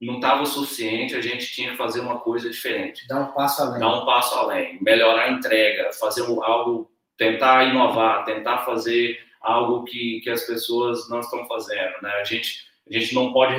não 0.00 0.16
estava 0.16 0.42
o 0.42 0.46
suficiente, 0.46 1.14
a 1.14 1.20
gente 1.20 1.46
tinha 1.52 1.70
que 1.70 1.76
fazer 1.76 2.00
uma 2.00 2.18
coisa 2.18 2.50
diferente. 2.50 3.06
Dar 3.08 3.20
um 3.20 3.32
passo 3.32 3.62
além. 3.62 3.80
Dar 3.80 4.02
um 4.02 4.04
passo 4.04 4.34
além, 4.34 4.78
melhorar 4.82 5.22
a 5.22 5.30
entrega, 5.30 5.92
fazer 5.92 6.22
algo, 6.22 6.90
tentar 7.16 7.64
inovar, 7.64 8.24
tentar 8.24 8.58
fazer 8.58 9.18
algo 9.40 9.84
que, 9.84 10.20
que 10.20 10.28
as 10.28 10.42
pessoas 10.42 11.08
não 11.08 11.20
estão 11.20 11.46
fazendo, 11.46 11.94
né? 12.02 12.10
A 12.20 12.24
gente 12.24 12.66
a 12.88 12.98
gente 12.98 13.14
não 13.14 13.32
pode 13.32 13.54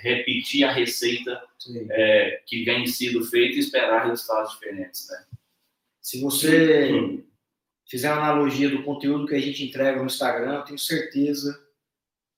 repetir 0.00 0.64
a 0.64 0.72
receita 0.72 1.42
é, 1.90 2.42
que 2.46 2.64
vem 2.64 2.86
sido 2.86 3.24
feita 3.24 3.56
e 3.56 3.60
esperar 3.60 4.06
resultados 4.06 4.52
diferentes, 4.52 5.08
né? 5.08 5.24
Se 6.00 6.20
você 6.20 6.92
hum. 6.92 7.24
fizer 7.88 8.12
uma 8.12 8.22
analogia 8.22 8.68
do 8.68 8.82
conteúdo 8.82 9.26
que 9.26 9.34
a 9.34 9.40
gente 9.40 9.64
entrega 9.64 9.98
no 9.98 10.06
Instagram, 10.06 10.56
eu 10.56 10.64
tenho 10.64 10.78
certeza 10.78 11.66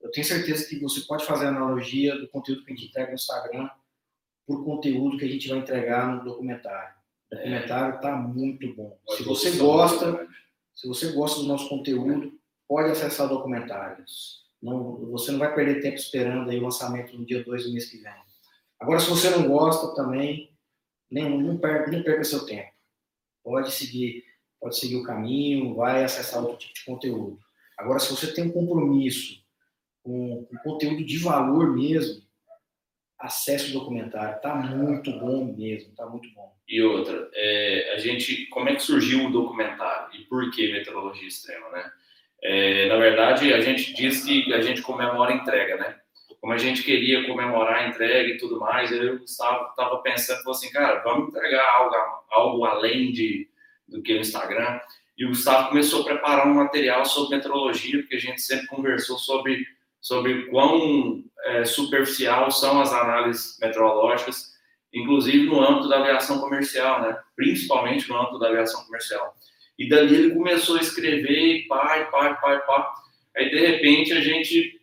eu 0.00 0.11
tenho 0.11 0.26
certeza 0.26 0.68
que 0.68 0.78
você 0.78 1.00
pode 1.02 1.26
fazer 1.26 1.47
a 1.47 1.49
analogia 1.49 2.16
do 2.16 2.28
conteúdo 2.28 2.64
que 2.64 2.73
a 2.73 2.76
gente 2.76 2.88
entrega 2.88 3.09
no 3.09 3.14
Instagram 3.14 3.68
por 4.47 4.64
conteúdo 4.64 5.18
que 5.18 5.25
a 5.25 5.28
gente 5.28 5.49
vai 5.49 5.59
entregar 5.59 6.14
no 6.14 6.25
documentário. 6.25 6.95
O 7.30 7.37
documentário 7.37 7.97
está 7.97 8.16
muito 8.16 8.75
bom. 8.75 8.99
Se 9.16 9.23
você 9.25 9.50
gosta, 9.59 10.26
se 10.75 10.87
você 10.87 11.12
gosta 11.12 11.40
do 11.40 11.47
nosso 11.47 11.68
conteúdo, 11.68 12.33
pode 12.66 12.90
acessar 12.90 13.26
o 13.26 13.37
documentário. 13.37 14.04
Não, 14.62 15.10
você 15.10 15.30
não 15.30 15.38
vai 15.38 15.54
perder 15.54 15.80
tempo 15.80 15.96
esperando 15.96 16.50
aí 16.50 16.58
o 16.58 16.62
lançamento 16.62 17.16
no 17.16 17.24
dia 17.24 17.44
2 17.44 17.64
do 17.64 17.72
mês 17.72 17.90
que 17.90 17.98
vem. 17.98 18.12
Agora, 18.80 19.00
se 19.00 19.08
você 19.08 19.30
não 19.30 19.48
gosta 19.48 19.94
também, 19.94 20.50
nem, 21.10 21.40
não, 21.42 21.56
perca, 21.58 21.90
não 21.90 22.02
perca 22.02 22.24
seu 22.24 22.44
tempo. 22.44 22.70
Pode 23.42 23.72
seguir, 23.72 24.24
pode 24.60 24.78
seguir 24.78 24.96
o 24.96 25.02
caminho, 25.02 25.74
vai 25.74 26.04
acessar 26.04 26.42
outro 26.42 26.58
tipo 26.58 26.74
de 26.74 26.84
conteúdo. 26.84 27.38
Agora, 27.78 27.98
se 27.98 28.10
você 28.10 28.32
tem 28.32 28.44
um 28.44 28.52
compromisso 28.52 29.42
com, 30.02 30.46
conteúdo 30.64 31.04
de 31.04 31.18
valor 31.18 31.74
mesmo, 31.76 32.22
acesse 33.18 33.70
o 33.70 33.80
documentário. 33.80 34.36
Está 34.36 34.54
muito 34.54 35.10
bom 35.18 35.44
mesmo, 35.56 35.90
está 35.90 36.06
muito 36.06 36.28
bom. 36.34 36.56
E 36.68 36.82
outra, 36.82 37.28
é, 37.34 37.94
a 37.94 37.98
gente, 37.98 38.46
como 38.46 38.68
é 38.68 38.74
que 38.74 38.82
surgiu 38.82 39.26
o 39.26 39.32
documentário 39.32 40.18
e 40.18 40.24
por 40.24 40.50
que 40.50 40.72
meteorologia 40.72 41.26
extrema, 41.26 41.68
né? 41.70 41.90
É, 42.42 42.87
na 42.88 42.97
verdade, 42.97 43.52
a 43.52 43.61
gente 43.61 43.92
diz 43.95 44.25
que 44.25 44.52
a 44.52 44.61
gente 44.61 44.83
comemora 44.83 45.33
a 45.33 45.37
entrega, 45.37 45.76
né? 45.76 45.97
Como 46.40 46.52
a 46.52 46.59
gente 46.59 46.83
queria 46.83 47.26
comemorar 47.26 47.85
a 47.85 47.88
entrega 47.88 48.28
e 48.28 48.37
tudo 48.37 48.61
mais, 48.61 48.92
eu 48.92 49.16
estava, 49.25 49.68
estava 49.71 49.99
pensando, 49.99 50.49
assim, 50.50 50.71
cara, 50.71 51.02
vamos 51.02 51.28
entregar 51.28 51.68
algo, 51.75 51.95
algo 52.30 52.64
além 52.64 53.11
de, 53.11 53.49
do 53.88 54.00
que 54.02 54.14
o 54.14 54.21
Instagram. 54.21 54.80
E 55.16 55.25
o 55.25 55.30
Gustavo 55.30 55.71
começou 55.71 56.02
a 56.02 56.04
preparar 56.04 56.47
um 56.47 56.54
material 56.54 57.04
sobre 57.04 57.37
meteorologia, 57.37 57.99
porque 57.99 58.14
a 58.14 58.21
gente 58.21 58.40
sempre 58.40 58.68
conversou 58.68 59.18
sobre 59.18 59.66
sobre 60.00 60.47
quão 60.47 61.25
é, 61.45 61.64
superficial 61.64 62.50
são 62.50 62.80
as 62.80 62.92
análises 62.92 63.59
meteorológicas, 63.61 64.52
inclusive 64.92 65.47
no 65.47 65.61
âmbito 65.61 65.88
da 65.88 65.99
aviação 65.99 66.40
comercial, 66.40 67.02
né? 67.02 67.18
principalmente 67.37 68.09
no 68.09 68.16
âmbito 68.16 68.38
da 68.38 68.49
aviação 68.49 68.85
comercial. 68.85 69.35
E 69.78 69.88
dali 69.88 70.14
ele 70.14 70.35
começou 70.35 70.76
a 70.76 70.80
escrever, 70.80 71.66
pai, 71.68 72.11
pai, 72.11 72.40
pai, 72.40 72.66
pai. 72.66 72.85
Aí, 73.37 73.50
de 73.50 73.58
repente, 73.58 74.12
a 74.12 74.20
gente 74.20 74.80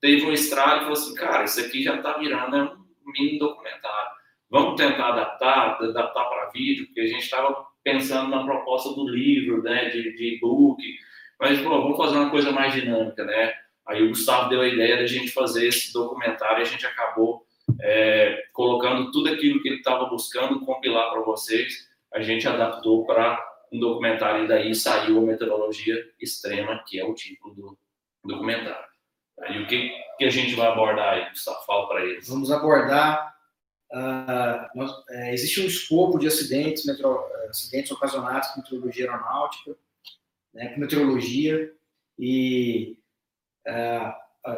teve 0.00 0.26
um 0.26 0.32
estrado 0.32 0.76
e 0.76 0.80
falou 0.80 0.92
assim, 0.92 1.14
cara, 1.14 1.44
isso 1.44 1.60
aqui 1.60 1.82
já 1.82 1.96
está 1.96 2.18
virando 2.18 2.56
um 3.06 3.12
mini 3.12 3.38
documentário. 3.38 4.10
Vamos 4.50 4.76
tentar 4.76 5.08
adaptar, 5.08 5.78
adaptar 5.82 6.24
para 6.24 6.50
vídeo, 6.50 6.86
porque 6.86 7.00
a 7.00 7.06
gente 7.06 7.22
estava 7.22 7.66
pensando 7.82 8.28
na 8.28 8.44
proposta 8.44 8.90
do 8.94 9.08
livro, 9.08 9.62
né, 9.62 9.88
de, 9.88 10.14
de 10.14 10.36
e-book, 10.36 10.82
mas, 11.40 11.60
pô, 11.60 11.70
vamos 11.70 11.96
fazer 11.96 12.16
uma 12.16 12.30
coisa 12.30 12.50
mais 12.50 12.74
dinâmica, 12.74 13.24
né? 13.24 13.54
Aí 13.86 14.02
o 14.02 14.08
Gustavo 14.08 14.50
deu 14.50 14.60
a 14.60 14.68
ideia 14.68 14.96
da 14.96 15.06
gente 15.06 15.30
fazer 15.30 15.66
esse 15.66 15.92
documentário 15.92 16.58
e 16.58 16.62
a 16.62 16.66
gente 16.66 16.84
acabou 16.84 17.42
é, 17.80 18.44
colocando 18.52 19.10
tudo 19.10 19.30
aquilo 19.30 19.62
que 19.62 19.68
ele 19.68 19.78
estava 19.78 20.06
buscando 20.06 20.60
compilar 20.60 21.10
para 21.10 21.22
vocês. 21.22 21.88
A 22.12 22.20
gente 22.20 22.46
adaptou 22.46 23.06
para 23.06 23.42
um 23.72 23.78
documentário 23.78 24.44
e 24.44 24.48
daí 24.48 24.74
saiu 24.74 25.18
a 25.18 25.22
Meteorologia 25.22 25.96
Extrema, 26.20 26.82
que 26.86 26.98
é 26.98 27.04
o 27.04 27.14
título 27.14 27.54
do 27.54 27.78
documentário. 28.24 28.88
Aí 29.40 29.62
o 29.62 29.66
que, 29.66 29.90
que 30.18 30.24
a 30.24 30.30
gente 30.30 30.54
vai 30.54 30.68
abordar 30.68 31.14
aí, 31.14 31.30
Gustavo? 31.30 31.64
Fala 31.64 31.88
para 31.88 32.04
eles. 32.04 32.28
Vamos 32.28 32.50
abordar. 32.50 33.36
Uh, 33.90 34.76
nós, 34.76 34.92
é, 35.10 35.32
existe 35.32 35.60
um 35.60 35.66
escopo 35.66 36.18
de 36.18 36.26
acidentes, 36.26 36.84
metro, 36.84 37.24
acidentes 37.48 37.90
ocasionados 37.90 38.48
com 38.48 38.60
meteorologia 38.60 39.10
aeronáutica, 39.10 39.76
né, 40.52 40.76
meteorologia, 40.76 41.72
e 42.18 42.98
é, 43.66 44.14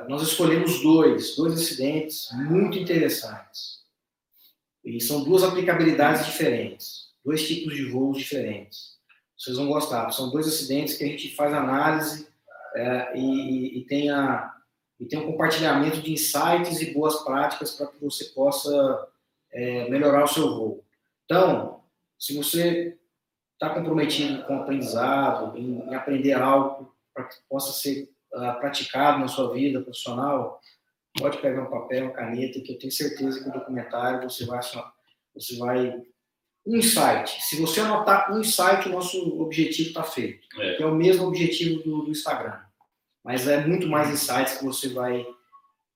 nós 0.08 0.22
escolhemos 0.22 0.82
dois, 0.82 1.36
dois 1.36 1.54
acidentes 1.54 2.28
muito 2.32 2.78
interessantes. 2.78 3.80
E 4.84 5.00
são 5.00 5.22
duas 5.22 5.42
aplicabilidades 5.42 6.24
diferentes, 6.26 7.10
dois 7.24 7.46
tipos 7.46 7.74
de 7.74 7.84
voos 7.84 8.18
diferentes. 8.18 8.99
Vocês 9.40 9.56
vão 9.56 9.68
gostar. 9.68 10.10
São 10.10 10.30
dois 10.30 10.46
acidentes 10.46 10.98
que 10.98 11.04
a 11.04 11.06
gente 11.06 11.34
faz 11.34 11.54
análise 11.54 12.28
é, 12.74 13.16
e, 13.16 13.78
e, 13.78 13.84
tem 13.86 14.10
a, 14.10 14.54
e 15.00 15.06
tem 15.06 15.18
um 15.18 15.32
compartilhamento 15.32 16.02
de 16.02 16.12
insights 16.12 16.82
e 16.82 16.92
boas 16.92 17.24
práticas 17.24 17.72
para 17.72 17.86
que 17.86 17.98
você 18.04 18.26
possa 18.26 19.08
é, 19.50 19.88
melhorar 19.88 20.24
o 20.24 20.28
seu 20.28 20.46
voo. 20.46 20.84
Então, 21.24 21.82
se 22.18 22.36
você 22.36 22.98
está 23.54 23.72
comprometido 23.72 24.44
com 24.44 24.58
o 24.58 24.60
aprendizado, 24.60 25.56
em, 25.56 25.88
em 25.88 25.94
aprender 25.94 26.34
algo 26.34 26.94
para 27.14 27.24
que 27.24 27.36
possa 27.48 27.72
ser 27.72 28.10
uh, 28.34 28.60
praticado 28.60 29.20
na 29.20 29.28
sua 29.28 29.54
vida 29.54 29.80
profissional, 29.80 30.60
pode 31.18 31.38
pegar 31.38 31.62
um 31.62 31.70
papel, 31.70 32.04
uma 32.04 32.12
caneta, 32.12 32.60
que 32.60 32.72
eu 32.72 32.78
tenho 32.78 32.92
certeza 32.92 33.42
que 33.42 33.48
o 33.48 33.52
documentário 33.52 34.28
você 34.28 34.44
vai, 34.44 34.60
você 35.34 35.56
vai 35.56 36.02
insight. 36.76 37.42
Se 37.42 37.60
você 37.60 37.80
anotar 37.80 38.32
um 38.32 38.40
insight, 38.40 38.88
o 38.88 38.92
nosso 38.92 39.40
objetivo 39.40 39.88
está 39.88 40.02
feito. 40.02 40.46
É. 40.58 40.74
Que 40.74 40.82
é 40.82 40.86
o 40.86 40.94
mesmo 40.94 41.26
objetivo 41.26 41.82
do, 41.82 42.02
do, 42.02 42.10
Instagram. 42.10 42.58
Mas 43.24 43.46
é 43.46 43.64
muito 43.64 43.86
mais 43.86 44.10
insights 44.10 44.58
que 44.58 44.64
você 44.64 44.88
vai 44.88 45.26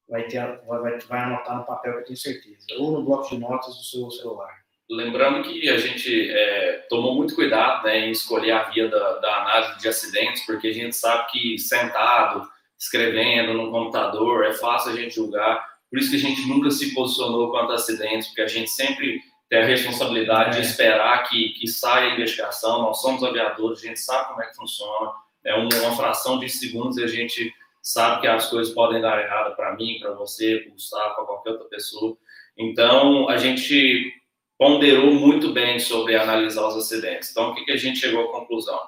vai 0.08 0.24
ter 0.24 0.40
vai, 0.66 0.98
vai 0.98 1.20
anotar 1.20 1.56
no 1.56 1.64
papel, 1.64 1.94
que 1.94 1.98
eu 2.00 2.04
tenho 2.04 2.18
certeza, 2.18 2.66
ou 2.78 2.92
no 2.92 3.02
bloco 3.02 3.30
de 3.30 3.38
notas 3.38 3.74
do 3.74 3.82
seu 3.82 4.10
celular. 4.10 4.52
Lembrando 4.90 5.42
que 5.42 5.68
a 5.70 5.78
gente 5.78 6.30
é, 6.30 6.86
tomou 6.90 7.14
muito 7.14 7.34
cuidado 7.34 7.84
né, 7.84 8.06
em 8.06 8.10
escolher 8.10 8.52
a 8.52 8.64
via 8.64 8.86
da, 8.88 9.18
da, 9.18 9.40
análise 9.40 9.80
de 9.80 9.88
acidentes, 9.88 10.44
porque 10.44 10.68
a 10.68 10.72
gente 10.74 10.94
sabe 10.94 11.30
que 11.30 11.58
sentado, 11.58 12.46
escrevendo 12.78 13.54
no 13.54 13.70
computador, 13.70 14.44
é 14.44 14.52
fácil 14.52 14.92
a 14.92 14.96
gente 14.96 15.14
julgar. 15.14 15.66
Por 15.88 15.98
isso 15.98 16.10
que 16.10 16.16
a 16.16 16.20
gente 16.20 16.46
nunca 16.46 16.70
se 16.70 16.92
posicionou 16.92 17.50
quanto 17.50 17.72
a 17.72 17.76
acidentes, 17.76 18.28
porque 18.28 18.42
a 18.42 18.46
gente 18.46 18.70
sempre 18.70 19.22
tem 19.54 19.62
a 19.62 19.66
responsabilidade 19.66 20.58
é. 20.58 20.60
de 20.60 20.66
esperar 20.66 21.22
que, 21.28 21.50
que 21.50 21.68
saia 21.68 22.10
a 22.10 22.14
investigação. 22.14 22.82
Nós 22.82 23.00
somos 23.00 23.22
aviadores, 23.22 23.78
a 23.78 23.86
gente 23.86 24.00
sabe 24.00 24.28
como 24.28 24.42
é 24.42 24.46
que 24.46 24.56
funciona. 24.56 25.12
É 25.44 25.54
uma 25.54 25.94
fração 25.94 26.38
de 26.38 26.48
segundos 26.48 26.96
e 26.96 27.04
a 27.04 27.06
gente 27.06 27.54
sabe 27.80 28.22
que 28.22 28.26
as 28.26 28.48
coisas 28.48 28.74
podem 28.74 29.00
dar 29.00 29.22
errado 29.22 29.54
para 29.54 29.76
mim, 29.76 29.98
para 30.00 30.12
você, 30.12 30.58
para 30.58 30.70
o 30.70 30.72
Gustavo, 30.72 31.14
para 31.14 31.24
qualquer 31.24 31.50
outra 31.50 31.66
pessoa. 31.68 32.16
Então, 32.56 33.28
a 33.28 33.36
gente 33.36 34.12
ponderou 34.58 35.12
muito 35.12 35.52
bem 35.52 35.78
sobre 35.78 36.16
analisar 36.16 36.66
os 36.66 36.76
acidentes. 36.76 37.30
Então, 37.30 37.50
o 37.50 37.54
que, 37.54 37.64
que 37.64 37.72
a 37.72 37.76
gente 37.76 37.98
chegou 37.98 38.24
à 38.24 38.32
conclusão? 38.32 38.78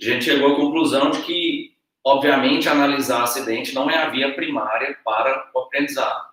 A 0.00 0.04
gente 0.04 0.24
chegou 0.24 0.52
à 0.52 0.56
conclusão 0.56 1.10
de 1.10 1.20
que, 1.22 1.74
obviamente, 2.04 2.68
analisar 2.68 3.24
acidente 3.24 3.74
não 3.74 3.90
é 3.90 3.98
a 3.98 4.08
via 4.08 4.32
primária 4.34 4.96
para 5.04 5.50
o 5.54 5.58
aprendizado. 5.60 6.28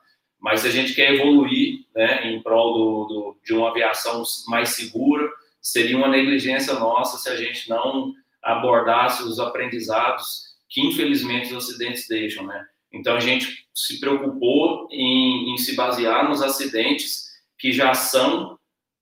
Mas 0.46 0.60
se 0.60 0.68
a 0.68 0.70
gente 0.70 0.94
quer 0.94 1.16
evoluir 1.16 1.80
né, 1.96 2.30
em 2.30 2.40
prol 2.40 2.72
do, 2.72 3.06
do, 3.08 3.38
de 3.44 3.52
uma 3.52 3.72
aviação 3.72 4.22
mais 4.48 4.70
segura, 4.70 5.28
seria 5.60 5.98
uma 5.98 6.08
negligência 6.08 6.76
nossa 6.76 7.18
se 7.18 7.28
a 7.28 7.36
gente 7.36 7.68
não 7.68 8.14
abordasse 8.44 9.24
os 9.24 9.40
aprendizados 9.40 10.44
que, 10.70 10.82
infelizmente, 10.82 11.52
os 11.52 11.68
acidentes 11.68 12.08
deixam. 12.08 12.46
Né? 12.46 12.64
Então, 12.94 13.16
a 13.16 13.20
gente 13.20 13.66
se 13.74 14.00
preocupou 14.00 14.88
em, 14.92 15.52
em 15.52 15.58
se 15.58 15.76
basear 15.76 16.30
nos 16.30 16.44
acidentes 16.44 17.24
que 17.58 17.72
já 17.72 17.96
são 17.96 18.56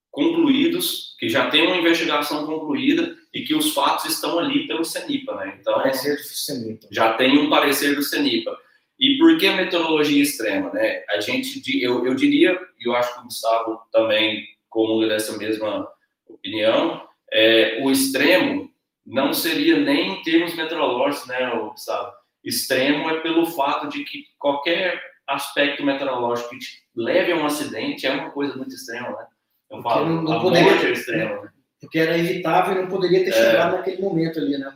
concluídos, 0.10 1.14
que 1.20 1.28
já 1.28 1.50
tem 1.50 1.68
uma 1.68 1.76
investigação 1.76 2.46
concluída 2.46 3.18
e 3.34 3.42
que 3.42 3.54
os 3.54 3.74
fatos 3.74 4.06
estão 4.06 4.40
ali 4.40 4.66
pelo 4.66 4.86
CENIPA, 4.86 5.36
né? 5.36 5.58
Então, 5.60 5.74
parecer 5.74 6.16
do 6.16 6.24
CENIPA. 6.24 6.88
já 6.90 7.14
tem 7.16 7.38
um 7.38 7.50
parecer 7.50 7.96
do 7.96 8.02
CENIPA. 8.02 8.58
E 9.04 9.18
por 9.18 9.38
que 9.38 9.50
metodologia 9.50 10.24
extrema, 10.24 10.72
né? 10.72 11.04
A 11.10 11.20
gente, 11.20 11.62
eu, 11.84 12.06
eu 12.06 12.16
diria, 12.16 12.58
e 12.80 12.88
eu 12.88 12.96
acho 12.96 13.14
que 13.14 13.20
o 13.20 13.24
Gustavo 13.24 13.82
também 13.92 14.48
comunga 14.70 15.10
dessa 15.10 15.38
mesma 15.38 15.86
opinião, 16.26 17.06
é, 17.30 17.82
o 17.84 17.92
extremo 17.92 18.72
não 19.06 19.34
seria 19.34 19.78
nem 19.78 20.14
em 20.14 20.24
termos 20.24 20.56
meteorológicos, 20.56 21.28
né, 21.28 21.52
Gustavo? 21.70 22.14
Extremo 22.42 23.10
é 23.10 23.20
pelo 23.20 23.46
fato 23.46 23.90
de 23.90 24.06
que 24.06 24.24
qualquer 24.40 25.02
aspecto 25.28 25.84
meteorológico 25.84 26.52
que 26.52 26.60
leve 26.96 27.34
a 27.34 27.36
um 27.36 27.46
acidente 27.46 28.08
é 28.08 28.12
uma 28.14 28.30
coisa 28.30 28.56
muito 28.56 28.74
extrema, 28.74 29.10
né? 29.10 29.28
Eu 29.70 29.82
falo, 29.82 30.06
não, 30.06 30.22
não 30.22 30.42
poderia, 30.42 30.92
extremo, 30.92 31.42
né? 31.42 31.50
Porque 31.82 32.00
era 32.00 32.18
evitável 32.18 32.78
e 32.78 32.82
não 32.84 32.88
poderia 32.88 33.26
ter 33.26 33.32
é. 33.32 33.34
chegado 33.34 33.76
naquele 33.76 34.02
momento 34.02 34.40
ali, 34.40 34.58
né? 34.58 34.74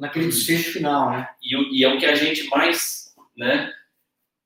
naquele 0.00 0.26
desfecho 0.26 0.72
final, 0.72 1.10
né? 1.10 1.28
E, 1.42 1.80
e, 1.80 1.84
é 1.84 1.88
o 1.88 1.98
que 1.98 2.06
a 2.06 2.14
gente 2.14 2.48
mais, 2.48 3.01
né, 3.36 3.72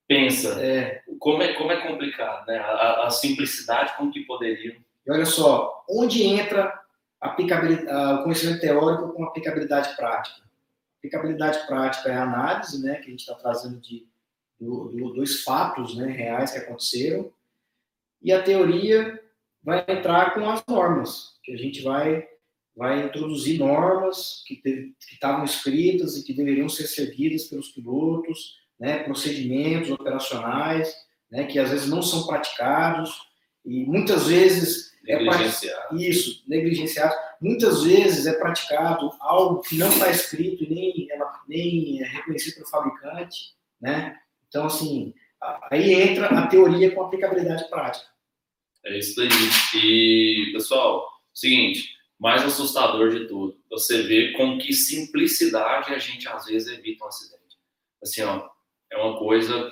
pensa. 0.06 0.62
É. 0.62 1.02
Como 1.18 1.42
é 1.42 1.54
como 1.54 1.72
é 1.72 1.86
complicado, 1.86 2.46
né? 2.46 2.58
A, 2.58 3.06
a 3.06 3.10
simplicidade 3.10 3.96
com 3.96 4.10
que 4.10 4.20
poderia. 4.20 4.76
E 5.06 5.10
olha 5.10 5.26
só, 5.26 5.84
onde 5.88 6.22
entra 6.22 6.80
aplicabilidade, 7.20 8.20
o 8.20 8.22
conhecimento 8.24 8.60
teórico 8.60 9.12
com 9.12 9.24
aplicabilidade 9.24 9.94
prática? 9.96 10.42
Aplicabilidade 10.98 11.66
prática 11.66 12.08
é 12.08 12.16
a 12.16 12.22
análise, 12.22 12.82
né, 12.82 12.96
que 12.96 13.06
a 13.06 13.10
gente 13.10 13.20
está 13.20 13.34
trazendo 13.34 13.78
de 13.80 14.06
do, 14.58 14.88
do, 14.88 15.12
dos 15.12 15.42
fatos, 15.42 15.96
né, 15.96 16.06
reais 16.06 16.50
que 16.50 16.58
aconteceram. 16.58 17.30
E 18.22 18.32
a 18.32 18.42
teoria 18.42 19.22
vai 19.62 19.84
entrar 19.86 20.32
com 20.34 20.48
as 20.48 20.64
normas, 20.66 21.38
que 21.42 21.52
a 21.52 21.56
gente 21.56 21.82
vai 21.82 22.28
vai 22.74 23.06
introduzir 23.06 23.58
normas 23.58 24.44
que 24.46 24.60
estavam 25.10 25.46
escritas 25.46 26.14
e 26.14 26.22
que 26.22 26.34
deveriam 26.34 26.68
ser 26.68 26.86
seguidas 26.86 27.44
pelos 27.44 27.70
pilotos, 27.70 28.58
né, 28.78 29.02
procedimentos 29.04 29.90
operacionais, 29.90 30.94
né, 31.30 31.44
que 31.44 31.58
às 31.58 31.70
vezes 31.70 31.88
não 31.88 32.02
são 32.02 32.26
praticados 32.26 33.18
e 33.64 33.84
muitas 33.84 34.26
vezes 34.28 34.94
é 35.06 35.16
negligenciado. 35.16 35.98
É, 35.98 36.02
isso, 36.02 36.44
negligenciado. 36.48 37.14
Muitas 37.40 37.84
vezes 37.84 38.26
é 38.26 38.32
praticado 38.32 39.10
algo 39.20 39.60
que 39.60 39.76
não 39.76 39.88
está 39.88 40.10
escrito 40.10 40.64
e 40.64 40.68
nem, 40.68 41.08
nem 41.48 42.02
é 42.02 42.06
reconhecido 42.06 42.54
pelo 42.54 42.68
fabricante, 42.68 43.54
né? 43.80 44.18
Então, 44.48 44.66
assim, 44.66 45.14
aí 45.70 45.92
entra 45.94 46.26
a 46.26 46.46
teoria 46.46 46.90
com 46.92 47.02
aplicabilidade 47.02 47.68
prática. 47.68 48.06
É 48.84 48.98
isso 48.98 49.20
aí. 49.20 49.28
E, 49.74 50.52
pessoal, 50.52 51.08
seguinte, 51.34 51.96
mais 52.18 52.42
assustador 52.42 53.10
de 53.10 53.26
tudo, 53.26 53.56
você 53.70 54.02
vê 54.02 54.32
com 54.32 54.58
que 54.58 54.72
simplicidade 54.72 55.92
a 55.92 55.98
gente 55.98 56.28
às 56.28 56.46
vezes 56.46 56.68
evita 56.68 57.04
um 57.04 57.08
acidente. 57.08 57.56
Assim, 58.02 58.22
ó, 58.22 58.48
é 58.90 58.96
uma 58.96 59.18
coisa, 59.18 59.70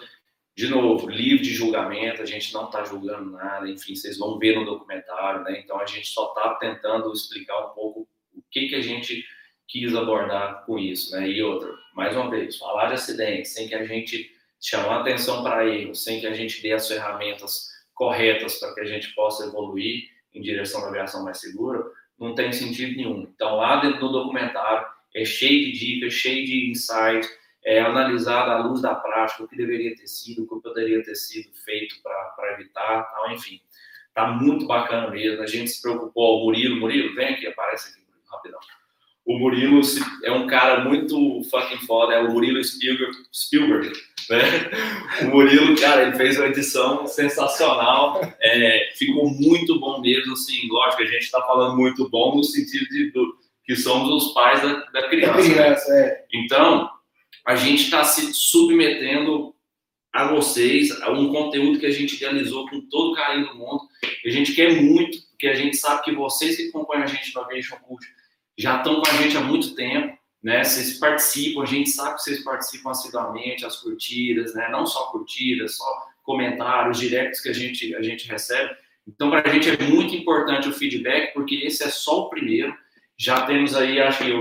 de 0.56 0.68
novo, 0.68 1.08
livre 1.08 1.42
de 1.42 1.52
julgamento, 1.54 2.22
a 2.22 2.26
gente 2.26 2.52
não 2.52 2.66
está 2.66 2.84
julgando 2.84 3.30
nada, 3.30 3.68
enfim, 3.68 3.94
vocês 3.94 4.18
vão 4.18 4.38
ver 4.38 4.56
no 4.56 4.64
documentário, 4.64 5.42
né? 5.42 5.60
Então 5.60 5.80
a 5.80 5.86
gente 5.86 6.06
só 6.06 6.28
está 6.28 6.54
tentando 6.54 7.12
explicar 7.12 7.66
um 7.66 7.74
pouco 7.74 8.08
o 8.34 8.42
que 8.50 8.68
que 8.68 8.74
a 8.74 8.80
gente 8.80 9.24
quis 9.66 9.94
abordar 9.94 10.64
com 10.66 10.78
isso, 10.78 11.14
né? 11.16 11.28
E 11.28 11.42
outra, 11.42 11.72
mais 11.94 12.16
uma 12.16 12.30
vez, 12.30 12.56
falar 12.56 12.88
de 12.88 12.94
acidente 12.94 13.48
sem 13.48 13.68
que 13.68 13.74
a 13.74 13.84
gente 13.84 14.30
chamar 14.60 15.00
atenção 15.00 15.42
para 15.42 15.66
erros, 15.66 16.04
sem 16.04 16.20
que 16.20 16.26
a 16.26 16.32
gente 16.32 16.62
dê 16.62 16.72
as 16.72 16.88
ferramentas 16.88 17.68
corretas 17.94 18.58
para 18.58 18.74
que 18.74 18.80
a 18.80 18.84
gente 18.84 19.14
possa 19.14 19.46
evoluir 19.46 20.04
em 20.34 20.40
direção 20.40 20.84
à 20.84 20.88
aviação 20.88 21.24
mais 21.24 21.38
segura, 21.40 21.84
não 22.18 22.34
tem 22.34 22.52
sentido 22.52 22.96
nenhum. 22.96 23.22
Então, 23.34 23.56
lá 23.56 23.80
dentro 23.80 24.00
do 24.00 24.12
documentário, 24.12 24.86
é 25.14 25.24
cheio 25.24 25.72
de 25.72 25.78
dicas, 25.78 26.12
cheio 26.12 26.44
de 26.44 26.70
insights, 26.70 27.30
é 27.64 27.80
analisado 27.80 28.50
à 28.50 28.58
luz 28.58 28.82
da 28.82 28.94
prática 28.94 29.42
o 29.42 29.48
que 29.48 29.56
deveria 29.56 29.94
ter 29.96 30.06
sido, 30.06 30.44
o 30.44 30.48
que 30.48 30.62
poderia 30.62 31.02
ter 31.02 31.14
sido 31.14 31.48
feito 31.64 31.96
para 32.02 32.52
evitar, 32.52 33.04
tal, 33.04 33.32
enfim. 33.32 33.60
Tá 34.12 34.28
muito 34.28 34.66
bacana 34.66 35.10
mesmo. 35.10 35.42
A 35.42 35.46
gente 35.46 35.70
se 35.70 35.82
preocupou. 35.82 36.40
O 36.40 36.44
Murilo, 36.44 36.78
Murilo, 36.78 37.14
vem 37.14 37.34
aqui, 37.34 37.46
aparece 37.46 37.90
aqui 37.90 38.04
rapidão. 38.30 38.60
O 39.24 39.38
Murilo 39.38 39.80
é 40.22 40.30
um 40.30 40.46
cara 40.46 40.84
muito 40.84 41.42
fucking 41.50 41.86
foda, 41.86 42.14
é 42.14 42.20
o 42.20 42.30
Murilo 42.30 42.62
Spielberg, 42.62 43.16
Spielberg 43.32 43.92
né? 44.28 44.70
O 45.22 45.30
Murilo, 45.30 45.76
cara, 45.76 46.02
ele 46.02 46.16
fez 46.16 46.38
uma 46.38 46.46
edição 46.46 47.06
sensacional, 47.06 48.20
é, 48.40 48.90
ficou 48.94 49.30
muito 49.30 49.78
bom 49.80 50.00
mesmo, 50.00 50.32
assim, 50.32 50.68
lógico, 50.68 51.02
a 51.02 51.06
gente 51.06 51.22
está 51.22 51.40
falando 51.42 51.76
muito 51.76 52.08
bom 52.08 52.36
no 52.36 52.44
sentido 52.44 52.86
de 52.88 53.10
do, 53.12 53.36
que 53.64 53.76
somos 53.76 54.10
os 54.10 54.34
pais 54.34 54.62
da, 54.62 54.74
da 54.92 55.08
criança. 55.08 55.36
Da 55.36 55.42
criança 55.42 55.92
né? 55.92 56.00
é. 56.00 56.24
Então, 56.34 56.90
a 57.44 57.56
gente 57.56 57.84
está 57.84 58.04
se 58.04 58.32
submetendo 58.32 59.54
a 60.12 60.28
vocês, 60.28 60.90
a 61.02 61.10
um 61.10 61.32
conteúdo 61.32 61.78
que 61.78 61.86
a 61.86 61.90
gente 61.90 62.14
idealizou 62.14 62.68
com 62.68 62.80
todo 62.82 63.12
o 63.12 63.14
carinho 63.14 63.48
do 63.48 63.56
mundo, 63.56 63.80
a 64.24 64.30
gente 64.30 64.54
quer 64.54 64.80
muito, 64.80 65.20
porque 65.30 65.48
a 65.48 65.54
gente 65.54 65.76
sabe 65.76 66.04
que 66.04 66.12
vocês 66.12 66.56
que 66.56 66.68
acompanham 66.68 67.02
a 67.02 67.08
gente 67.08 67.34
no 67.34 67.40
Aviation 67.40 67.76
Cult 67.78 68.06
já 68.56 68.78
estão 68.78 69.00
com 69.00 69.10
a 69.10 69.12
gente 69.14 69.36
há 69.36 69.40
muito 69.40 69.74
tempo, 69.74 70.16
né? 70.40 70.62
Vocês 70.62 70.98
participam, 70.98 71.62
a 71.62 71.66
gente 71.66 71.90
sabe 71.90 72.14
que 72.14 72.22
vocês 72.22 72.44
participam 72.44 72.90
assiduamente, 72.90 73.66
as 73.66 73.80
curtidas, 73.80 74.54
né? 74.54 74.68
Não 74.70 74.86
só 74.86 75.06
curtidas, 75.06 75.76
só 75.76 76.06
comentários, 76.22 77.00
directs 77.00 77.40
que 77.40 77.48
a 77.48 77.52
gente, 77.52 77.94
a 77.96 78.02
gente 78.02 78.28
recebe. 78.28 78.72
Então, 79.06 79.30
para 79.30 79.48
a 79.48 79.52
gente 79.52 79.68
é 79.68 79.76
muito 79.82 80.14
importante 80.14 80.68
o 80.68 80.72
feedback, 80.72 81.34
porque 81.34 81.56
esse 81.56 81.82
é 81.82 81.88
só 81.88 82.20
o 82.20 82.30
primeiro. 82.30 82.74
Já 83.18 83.44
temos 83.46 83.74
aí, 83.74 84.00
acho 84.00 84.24
que 84.24 84.32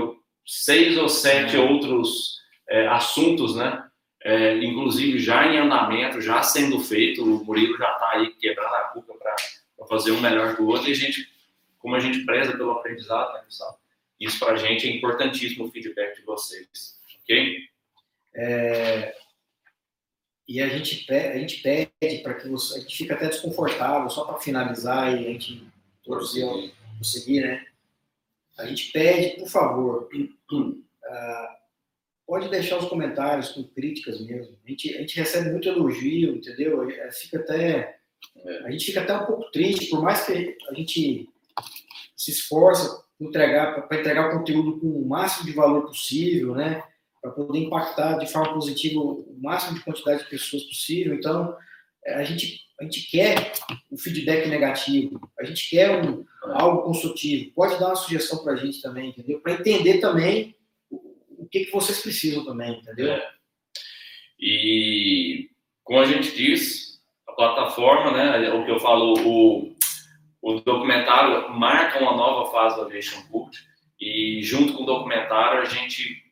seis 0.46 0.96
ou 0.96 1.08
sete 1.08 1.56
uhum. 1.56 1.72
outros 1.72 2.38
é, 2.68 2.86
assuntos, 2.88 3.56
né? 3.56 3.88
É, 4.22 4.56
inclusive 4.64 5.18
já 5.18 5.46
em 5.46 5.58
andamento, 5.58 6.20
já 6.20 6.42
sendo 6.42 6.80
feito. 6.80 7.22
O 7.22 7.44
Murilo 7.44 7.76
já 7.76 7.92
está 7.92 8.10
aí 8.12 8.32
quebrando 8.34 8.74
a 8.74 8.84
cuca 8.84 9.14
para 9.14 9.86
fazer 9.86 10.12
um 10.12 10.20
melhor 10.20 10.56
que 10.56 10.62
o 10.62 10.66
outro. 10.66 10.88
E 10.88 10.92
a 10.92 10.96
gente, 10.96 11.28
como 11.78 11.94
a 11.94 12.00
gente 12.00 12.24
preza 12.24 12.56
pelo 12.56 12.70
aprendizado, 12.70 13.34
né, 13.34 13.40
pessoal? 13.40 13.78
Isso 14.18 14.38
para 14.38 14.54
a 14.54 14.56
gente 14.56 14.88
é 14.88 14.96
importantíssimo 14.96 15.66
o 15.66 15.70
feedback 15.70 16.16
de 16.16 16.22
vocês, 16.22 16.98
ok? 17.22 17.68
É, 18.34 19.14
e 20.46 20.60
a 20.60 20.68
gente, 20.68 21.10
a 21.12 21.38
gente 21.38 21.62
pede 21.62 22.18
para 22.22 22.34
que 22.34 22.48
você. 22.48 22.78
A 22.78 22.80
gente 22.80 22.96
fica 22.96 23.14
até 23.14 23.28
desconfortável, 23.28 24.10
só 24.10 24.24
para 24.24 24.38
finalizar 24.38 25.12
e 25.12 25.26
a 25.26 25.32
gente 25.32 25.66
iam 26.36 26.70
conseguir, 26.98 27.40
né? 27.40 27.66
A 28.58 28.66
gente 28.66 28.92
pede, 28.92 29.40
por 29.40 29.48
favor, 29.48 30.08
uh, 30.12 30.84
pode 32.26 32.48
deixar 32.48 32.78
os 32.78 32.88
comentários 32.88 33.50
com 33.50 33.64
críticas 33.64 34.20
mesmo. 34.20 34.56
A 34.64 34.70
gente, 34.70 34.94
a 34.94 35.00
gente 35.00 35.16
recebe 35.16 35.50
muito 35.50 35.68
elogio, 35.68 36.36
entendeu? 36.36 36.86
Fica 37.12 37.38
até, 37.38 37.98
a 38.64 38.70
gente 38.70 38.86
fica 38.86 39.02
até 39.02 39.16
um 39.16 39.26
pouco 39.26 39.50
triste, 39.50 39.90
por 39.90 40.02
mais 40.02 40.24
que 40.24 40.56
a 40.68 40.74
gente 40.74 41.28
se 42.16 42.30
esforça 42.30 43.04
entregar 43.20 43.86
para 43.86 44.00
entregar 44.00 44.28
o 44.28 44.38
conteúdo 44.38 44.80
com 44.80 44.86
o 44.86 45.06
máximo 45.06 45.46
de 45.46 45.52
valor 45.52 45.86
possível, 45.86 46.54
né? 46.54 46.82
Para 47.22 47.30
poder 47.32 47.58
impactar 47.58 48.18
de 48.18 48.30
forma 48.30 48.54
positiva 48.54 49.00
o 49.00 49.36
máximo 49.40 49.78
de 49.78 49.84
quantidade 49.84 50.24
de 50.24 50.30
pessoas 50.30 50.64
possível. 50.64 51.14
Então, 51.14 51.56
é, 52.04 52.14
a 52.14 52.24
gente 52.24 52.64
a 52.80 52.82
gente 52.82 53.08
quer 53.08 53.52
o 53.88 53.96
feedback 53.96 54.48
negativo, 54.48 55.20
a 55.38 55.44
gente 55.44 55.70
quer 55.70 56.04
um, 56.04 56.24
algo 56.42 56.82
construtivo. 56.82 57.52
Pode 57.54 57.78
dar 57.78 57.86
uma 57.86 57.96
sugestão 57.96 58.42
para 58.42 58.54
a 58.54 58.56
gente 58.56 58.82
também, 58.82 59.10
entendeu? 59.10 59.40
Para 59.40 59.52
entender 59.52 59.98
também 60.00 60.56
que, 61.58 61.66
que 61.66 61.72
vocês 61.72 62.02
precisam 62.02 62.44
também, 62.44 62.78
entendeu? 62.78 63.12
É. 63.12 63.30
E 64.38 65.48
como 65.82 66.00
a 66.00 66.04
gente 66.04 66.34
diz, 66.34 67.00
a 67.28 67.32
plataforma, 67.32 68.10
né? 68.10 68.52
O 68.52 68.64
que 68.64 68.70
eu 68.70 68.80
falo, 68.80 69.14
o 69.24 69.74
o 70.44 70.60
documentário 70.60 71.48
marca 71.48 71.98
uma 71.98 72.14
nova 72.14 72.52
fase 72.52 72.76
do 72.76 72.82
Aviation 72.82 73.22
Cult 73.28 73.56
e 73.98 74.42
junto 74.42 74.74
com 74.74 74.82
o 74.82 74.86
documentário 74.86 75.62
a 75.62 75.64
gente 75.64 76.22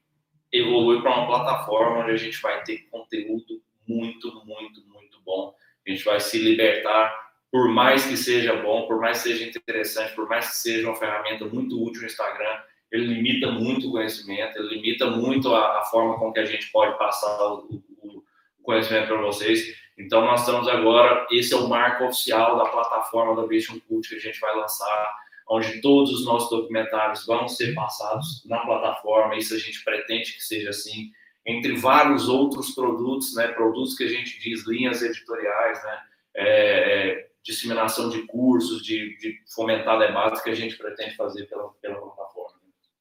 evolui 0.52 1.00
para 1.00 1.16
uma 1.16 1.26
plataforma 1.26 2.02
onde 2.02 2.10
a 2.10 2.16
gente 2.18 2.38
vai 2.42 2.62
ter 2.62 2.86
conteúdo 2.90 3.62
muito, 3.88 4.30
muito, 4.44 4.86
muito 4.86 5.18
bom. 5.24 5.54
A 5.86 5.90
gente 5.90 6.04
vai 6.04 6.20
se 6.20 6.38
libertar, 6.38 7.10
por 7.50 7.70
mais 7.70 8.04
que 8.04 8.14
seja 8.14 8.54
bom, 8.56 8.86
por 8.86 9.00
mais 9.00 9.22
que 9.22 9.30
seja 9.30 9.48
interessante, 9.48 10.14
por 10.14 10.28
mais 10.28 10.46
que 10.50 10.56
seja 10.56 10.88
uma 10.88 10.96
ferramenta 10.96 11.46
muito 11.46 11.82
útil 11.82 12.02
no 12.02 12.06
Instagram, 12.06 12.60
ele 12.92 13.06
limita 13.06 13.50
muito 13.50 13.88
o 13.88 13.92
conhecimento, 13.92 14.58
ele 14.58 14.76
limita 14.76 15.06
muito 15.06 15.52
a, 15.54 15.80
a 15.80 15.84
forma 15.86 16.18
com 16.18 16.32
que 16.32 16.38
a 16.38 16.44
gente 16.44 16.70
pode 16.70 16.96
passar 16.98 17.42
o, 17.42 17.82
o 18.02 18.22
conhecimento 18.62 19.08
para 19.08 19.22
vocês. 19.22 19.74
Então, 19.98 20.20
nós 20.20 20.40
estamos 20.40 20.68
agora, 20.68 21.26
esse 21.30 21.54
é 21.54 21.56
o 21.56 21.68
marco 21.68 22.04
oficial 22.04 22.56
da 22.58 22.66
plataforma 22.66 23.34
da 23.34 23.46
Vision 23.46 23.78
Cult 23.88 24.08
que 24.08 24.16
a 24.16 24.20
gente 24.20 24.38
vai 24.38 24.54
lançar, 24.56 25.16
onde 25.48 25.80
todos 25.80 26.12
os 26.12 26.24
nossos 26.24 26.50
documentários 26.50 27.26
vão 27.26 27.48
ser 27.48 27.74
passados 27.74 28.44
na 28.46 28.58
plataforma, 28.58 29.36
isso 29.36 29.54
a 29.54 29.58
gente 29.58 29.82
pretende 29.82 30.32
que 30.32 30.42
seja 30.42 30.70
assim, 30.70 31.10
entre 31.46 31.76
vários 31.76 32.28
outros 32.28 32.74
produtos, 32.74 33.34
né, 33.34 33.48
produtos 33.48 33.96
que 33.96 34.04
a 34.04 34.08
gente 34.08 34.38
diz, 34.38 34.66
linhas 34.66 35.02
editoriais, 35.02 35.82
né, 35.82 35.98
é, 36.34 36.46
é, 36.46 37.28
disseminação 37.42 38.08
de 38.08 38.22
cursos, 38.22 38.82
de, 38.82 39.16
de, 39.18 39.42
fomentar 39.54 39.98
debates 39.98 40.40
que 40.42 40.50
a 40.50 40.54
gente 40.54 40.76
pretende 40.76 41.16
fazer 41.16 41.46
pela, 41.46 41.68
pela 41.80 41.96
plataforma. 41.96 42.41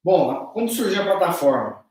Bom, 0.03 0.47
como 0.47 0.67
surgiu 0.67 1.01
a 1.01 1.05
plataforma? 1.05 1.85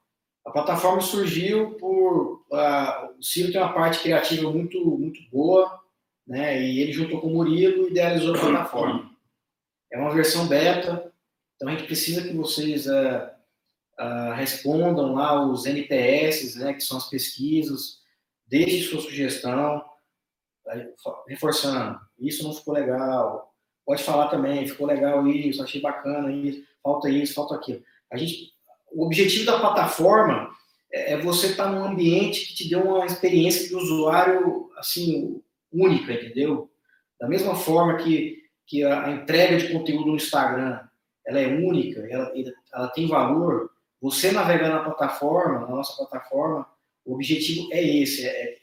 A 0.45 0.51
plataforma 0.51 1.01
surgiu 1.01 1.75
por 1.75 2.45
uh, 2.51 3.19
o 3.19 3.23
Ciro 3.23 3.53
tem 3.53 3.61
uma 3.61 3.73
parte 3.73 4.01
criativa 4.01 4.51
muito 4.51 4.85
muito 4.99 5.21
boa, 5.31 5.81
né? 6.27 6.61
E 6.61 6.81
ele 6.81 6.93
juntou 6.93 7.21
com 7.21 7.29
o 7.29 7.35
Murilo 7.35 7.87
e 7.87 7.91
idealizou 7.91 8.35
a 8.35 8.39
plataforma. 8.39 9.11
É 9.93 9.99
uma 9.99 10.15
versão 10.15 10.47
beta, 10.47 11.13
então 11.55 11.69
a 11.69 11.73
gente 11.73 11.87
precisa 11.87 12.23
que 12.23 12.35
vocês 12.35 12.87
uh, 12.87 13.31
uh, 14.01 14.33
respondam 14.35 15.15
lá 15.15 15.47
os 15.47 15.67
NPS, 15.67 16.57
né? 16.57 16.73
Que 16.75 16.81
são 16.81 16.97
as 16.97 17.09
pesquisas, 17.09 17.99
deixe 18.47 18.89
sua 18.89 19.01
sugestão, 19.01 19.85
reforçando, 21.29 21.99
isso 22.19 22.43
não 22.43 22.53
ficou 22.53 22.75
legal. 22.75 23.53
pode 23.85 24.03
falar 24.03 24.29
também, 24.29 24.67
ficou 24.67 24.87
legal 24.87 25.27
isso, 25.27 25.63
achei 25.63 25.81
bacana 25.81 26.33
isso, 26.33 26.63
falta 26.83 27.09
isso, 27.09 27.35
falta 27.35 27.55
aquilo. 27.55 27.83
A 28.11 28.17
gente, 28.17 28.53
o 28.93 29.05
objetivo 29.05 29.47
da 29.47 29.61
plataforma 29.61 30.51
é, 30.93 31.15
é 31.15 31.17
você 31.19 31.49
estar 31.49 31.65
tá 31.65 31.71
num 31.71 31.85
ambiente 31.85 32.47
que 32.47 32.55
te 32.55 32.69
dê 32.69 32.77
uma 32.77 33.07
experiência 33.07 33.69
de 33.69 33.75
usuário 33.75 34.71
assim 34.77 35.43
única, 35.73 36.13
entendeu? 36.13 36.71
Da 37.21 37.29
mesma 37.29 37.55
forma 37.55 37.97
que, 37.99 38.43
que 38.67 38.85
a 38.85 39.11
entrega 39.11 39.57
de 39.59 39.73
conteúdo 39.73 40.07
no 40.07 40.17
Instagram 40.17 40.81
ela 41.27 41.39
é 41.39 41.47
única, 41.47 42.01
ela, 42.11 42.33
ela 42.73 42.89
tem 42.89 43.07
valor, 43.07 43.71
você 44.01 44.33
navegar 44.33 44.71
na 44.71 44.83
plataforma, 44.83 45.61
na 45.61 45.69
nossa 45.69 45.97
plataforma, 45.97 46.67
o 47.05 47.15
objetivo 47.15 47.69
é 47.73 47.83
esse, 47.83 48.27
é, 48.27 48.57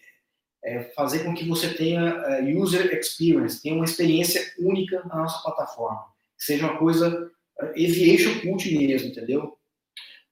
é 0.64 0.84
fazer 0.96 1.24
com 1.24 1.34
que 1.34 1.48
você 1.48 1.74
tenha 1.74 2.02
é, 2.02 2.42
user 2.56 2.94
experience, 2.98 3.62
tenha 3.62 3.76
uma 3.76 3.86
experiência 3.86 4.42
única 4.60 5.04
na 5.06 5.16
nossa 5.16 5.42
plataforma, 5.44 6.04
seja 6.38 6.66
uma 6.66 6.78
coisa 6.78 7.08
é, 7.08 7.37
aviation 7.62 8.39
cult 8.41 8.70
mesmo, 8.78 9.10
entendeu? 9.10 9.58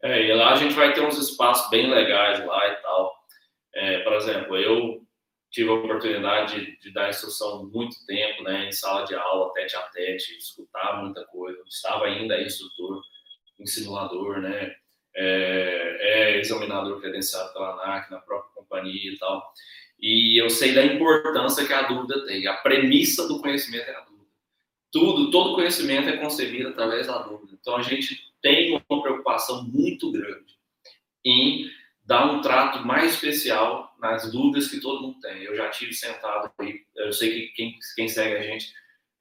É, 0.03 0.27
e 0.27 0.33
lá 0.33 0.53
a 0.53 0.55
gente 0.55 0.73
vai 0.73 0.93
ter 0.93 1.01
uns 1.01 1.17
espaços 1.17 1.69
bem 1.69 1.89
legais 1.89 2.45
lá 2.45 2.67
e 2.67 2.75
tal. 2.81 3.15
É, 3.73 3.99
por 3.99 4.13
exemplo, 4.13 4.57
eu 4.57 5.01
tive 5.51 5.69
a 5.69 5.73
oportunidade 5.73 6.59
de, 6.59 6.79
de, 6.79 6.93
dar 6.93 7.09
instrução 7.09 7.65
muito 7.71 8.05
tempo, 8.05 8.43
né, 8.43 8.67
em 8.67 8.71
sala 8.71 9.05
de 9.05 9.15
aula, 9.15 9.53
tete 9.53 9.75
a 9.75 9.81
tete, 9.83 10.37
escutar 10.37 11.01
muita 11.01 11.25
coisa. 11.25 11.61
Estava 11.67 12.05
ainda 12.05 12.41
instrutor 12.41 13.01
simulador, 13.65 14.41
né, 14.41 14.75
é, 15.15 15.97
é 16.01 16.39
examinador 16.39 16.99
credenciado 16.99 17.53
pela 17.53 17.71
ANAC, 17.71 18.11
na 18.11 18.19
própria 18.19 18.51
companhia 18.53 19.11
e 19.11 19.17
tal. 19.17 19.53
E 19.99 20.39
eu 20.39 20.49
sei 20.49 20.73
da 20.73 20.85
importância 20.85 21.65
que 21.65 21.73
a 21.73 21.83
dúvida 21.83 22.25
tem. 22.25 22.45
A 22.47 22.57
premissa 22.57 23.27
do 23.27 23.39
conhecimento 23.39 23.89
é 23.89 23.95
a 23.95 24.01
dúvida. 24.01 24.14
Tudo, 24.95 25.29
todo 25.29 25.55
conhecimento 25.55 26.07
é 26.07 26.15
concebido 26.15 26.69
através 26.69 27.07
da 27.07 27.17
dúvida. 27.17 27.57
Então 27.59 27.75
a 27.75 27.81
gente 27.81 28.17
tem 28.41 28.81
uma 28.89 29.01
preocupação 29.01 29.65
muito 29.65 30.09
grande 30.09 30.55
em 31.25 31.69
dar 32.01 32.31
um 32.31 32.39
trato 32.39 32.87
mais 32.87 33.15
especial 33.15 33.93
nas 33.99 34.31
dúvidas 34.31 34.69
que 34.69 34.79
todo 34.79 35.01
mundo 35.01 35.19
tem. 35.19 35.43
Eu 35.43 35.53
já 35.53 35.69
tive 35.69 35.91
sentado 35.91 36.49
aí, 36.57 36.79
eu 36.95 37.11
sei 37.11 37.29
que 37.29 37.47
quem, 37.47 37.77
quem 37.93 38.07
segue 38.07 38.37
a 38.37 38.41
gente 38.41 38.71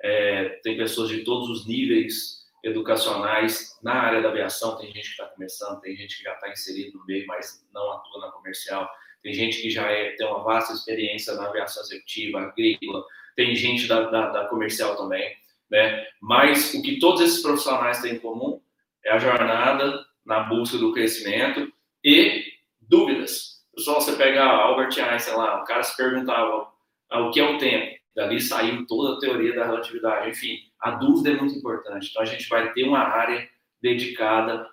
é, 0.00 0.60
tem 0.62 0.76
pessoas 0.76 1.08
de 1.08 1.24
todos 1.24 1.50
os 1.50 1.66
níveis 1.66 2.44
educacionais 2.62 3.76
na 3.82 3.94
área 3.94 4.22
da 4.22 4.28
aviação. 4.28 4.78
Tem 4.78 4.86
gente 4.92 5.06
que 5.06 5.22
está 5.22 5.26
começando, 5.26 5.80
tem 5.80 5.96
gente 5.96 6.18
que 6.18 6.22
já 6.22 6.34
está 6.34 6.52
inserido 6.52 6.98
no 7.00 7.04
meio, 7.04 7.26
mas 7.26 7.66
não 7.74 7.90
atua 7.94 8.20
na 8.20 8.30
comercial. 8.30 8.88
Tem 9.24 9.34
gente 9.34 9.60
que 9.60 9.70
já 9.70 9.90
é, 9.90 10.12
tem 10.12 10.24
uma 10.24 10.44
vasta 10.44 10.72
experiência 10.72 11.34
na 11.34 11.48
aviação 11.48 11.82
executiva, 11.82 12.42
agrícola. 12.42 13.04
Tem 13.34 13.56
gente 13.56 13.88
da, 13.88 14.08
da, 14.08 14.30
da 14.30 14.44
comercial 14.46 14.96
também, 14.96 15.36
né? 15.70 16.06
Mas 16.20 16.74
o 16.74 16.82
que 16.82 16.98
todos 16.98 17.20
esses 17.20 17.42
profissionais 17.42 18.00
têm 18.00 18.14
em 18.14 18.18
comum 18.18 18.60
é 19.04 19.12
a 19.12 19.18
jornada 19.18 20.04
na 20.24 20.40
busca 20.40 20.78
do 20.78 20.92
crescimento 20.92 21.72
e 22.02 22.44
dúvidas. 22.80 23.62
Pessoal, 23.74 24.00
você 24.00 24.16
pega 24.16 24.44
Albert 24.44 24.98
Einstein 24.98 25.36
lá, 25.36 25.60
o 25.60 25.64
cara 25.64 25.82
se 25.82 25.96
perguntava 25.96 26.68
o 27.12 27.30
que 27.30 27.40
é 27.40 27.44
o 27.44 27.58
tempo. 27.58 27.94
Dali 28.14 28.40
saiu 28.40 28.86
toda 28.86 29.16
a 29.16 29.18
teoria 29.18 29.54
da 29.54 29.64
relatividade. 29.64 30.30
Enfim, 30.30 30.58
a 30.80 30.92
dúvida 30.92 31.30
é 31.30 31.36
muito 31.36 31.58
importante. 31.58 32.08
Então, 32.08 32.22
a 32.22 32.26
gente 32.26 32.48
vai 32.48 32.72
ter 32.72 32.84
uma 32.84 33.00
área 33.00 33.48
dedicada 33.82 34.68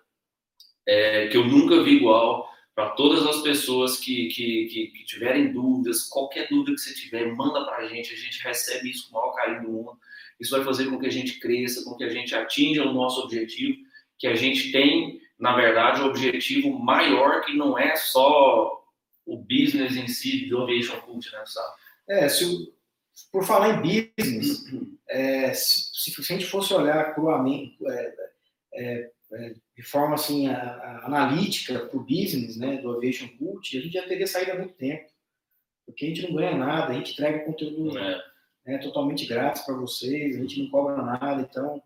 é, 0.88 1.28
que 1.28 1.38
eu 1.38 1.46
nunca 1.46 1.82
vi 1.84 1.98
igual 1.98 2.51
para 2.74 2.92
todas 2.92 3.26
as 3.28 3.42
pessoas 3.42 4.00
que, 4.00 4.28
que, 4.28 4.66
que, 4.66 4.88
que, 4.88 5.06
tiverem 5.06 5.52
dúvidas. 5.52 6.08
Qualquer 6.08 6.48
dúvida 6.50 6.74
que 6.74 6.82
você 6.82 6.94
tiver, 6.94 7.26
manda 7.36 7.66
para 7.66 7.78
a 7.78 7.88
gente. 7.88 8.14
A 8.14 8.18
gente 8.18 8.42
recebe 8.42 8.90
isso 8.90 9.10
com 9.10 9.18
o 9.18 9.22
maior 9.22 9.36
carinho 9.36 9.62
do 9.64 9.72
mundo. 9.72 10.00
Isso 10.40 10.56
vai 10.56 10.64
fazer 10.64 10.90
com 10.90 10.98
que 10.98 11.08
a 11.08 11.12
gente 11.12 11.40
cresça, 11.40 11.84
com 11.84 11.96
que 11.96 12.04
a 12.04 12.10
gente 12.10 12.34
atinja 12.34 12.84
o 12.84 12.94
nosso 12.94 13.22
objetivo, 13.22 13.78
que 14.18 14.28
a 14.28 14.36
gente 14.36 14.72
tem, 14.72 15.22
na 15.38 15.56
verdade, 15.56 16.02
o 16.02 16.06
um 16.06 16.08
objetivo 16.08 16.80
maior 16.80 17.42
que 17.42 17.54
não 17.54 17.78
é 17.78 17.96
só 17.96 18.82
o 19.26 19.38
business 19.38 19.96
em 19.96 20.08
si 20.08 20.48
do 20.48 20.62
Aviation 20.62 21.00
Cult, 21.02 21.32
né, 21.32 21.40
Gustavo? 21.40 21.74
É, 22.08 22.28
se, 22.28 22.74
por 23.32 23.46
falar 23.46 23.70
em 23.70 24.12
business, 24.18 24.66
é, 25.08 25.54
se, 25.54 25.92
se, 25.94 26.20
a 26.20 26.24
gente 26.24 26.46
fosse 26.46 26.74
olhar 26.74 27.14
cruamente, 27.14 27.78
é, 27.86 28.16
é 28.74 29.12
de 29.76 29.84
forma 29.84 30.16
assim, 30.16 30.48
a, 30.48 30.56
a 30.56 31.06
analítica 31.06 31.80
para 31.80 31.98
o 31.98 32.04
business 32.04 32.58
né, 32.58 32.78
do 32.78 32.92
Aviation 32.92 33.28
Cult, 33.38 33.78
a 33.78 33.82
gente 33.82 33.94
já 33.94 34.04
teria 34.04 34.28
saído 34.28 34.52
há 34.52 34.56
muito 34.56 34.74
tempo. 34.74 35.10
Porque 35.86 36.06
a 36.06 36.10
gente 36.10 36.24
não 36.24 36.36
ganha 36.36 36.56
nada, 36.56 36.92
a 36.92 36.94
gente 36.94 37.14
entrega 37.14 37.46
conteúdo 37.46 37.98
é. 37.98 38.22
né, 38.66 38.78
totalmente 38.80 39.26
grátis 39.26 39.64
para 39.64 39.76
vocês, 39.76 40.36
a 40.36 40.42
gente 40.42 40.62
não 40.62 40.70
cobra 40.70 41.02
nada, 41.02 41.42
então, 41.42 41.82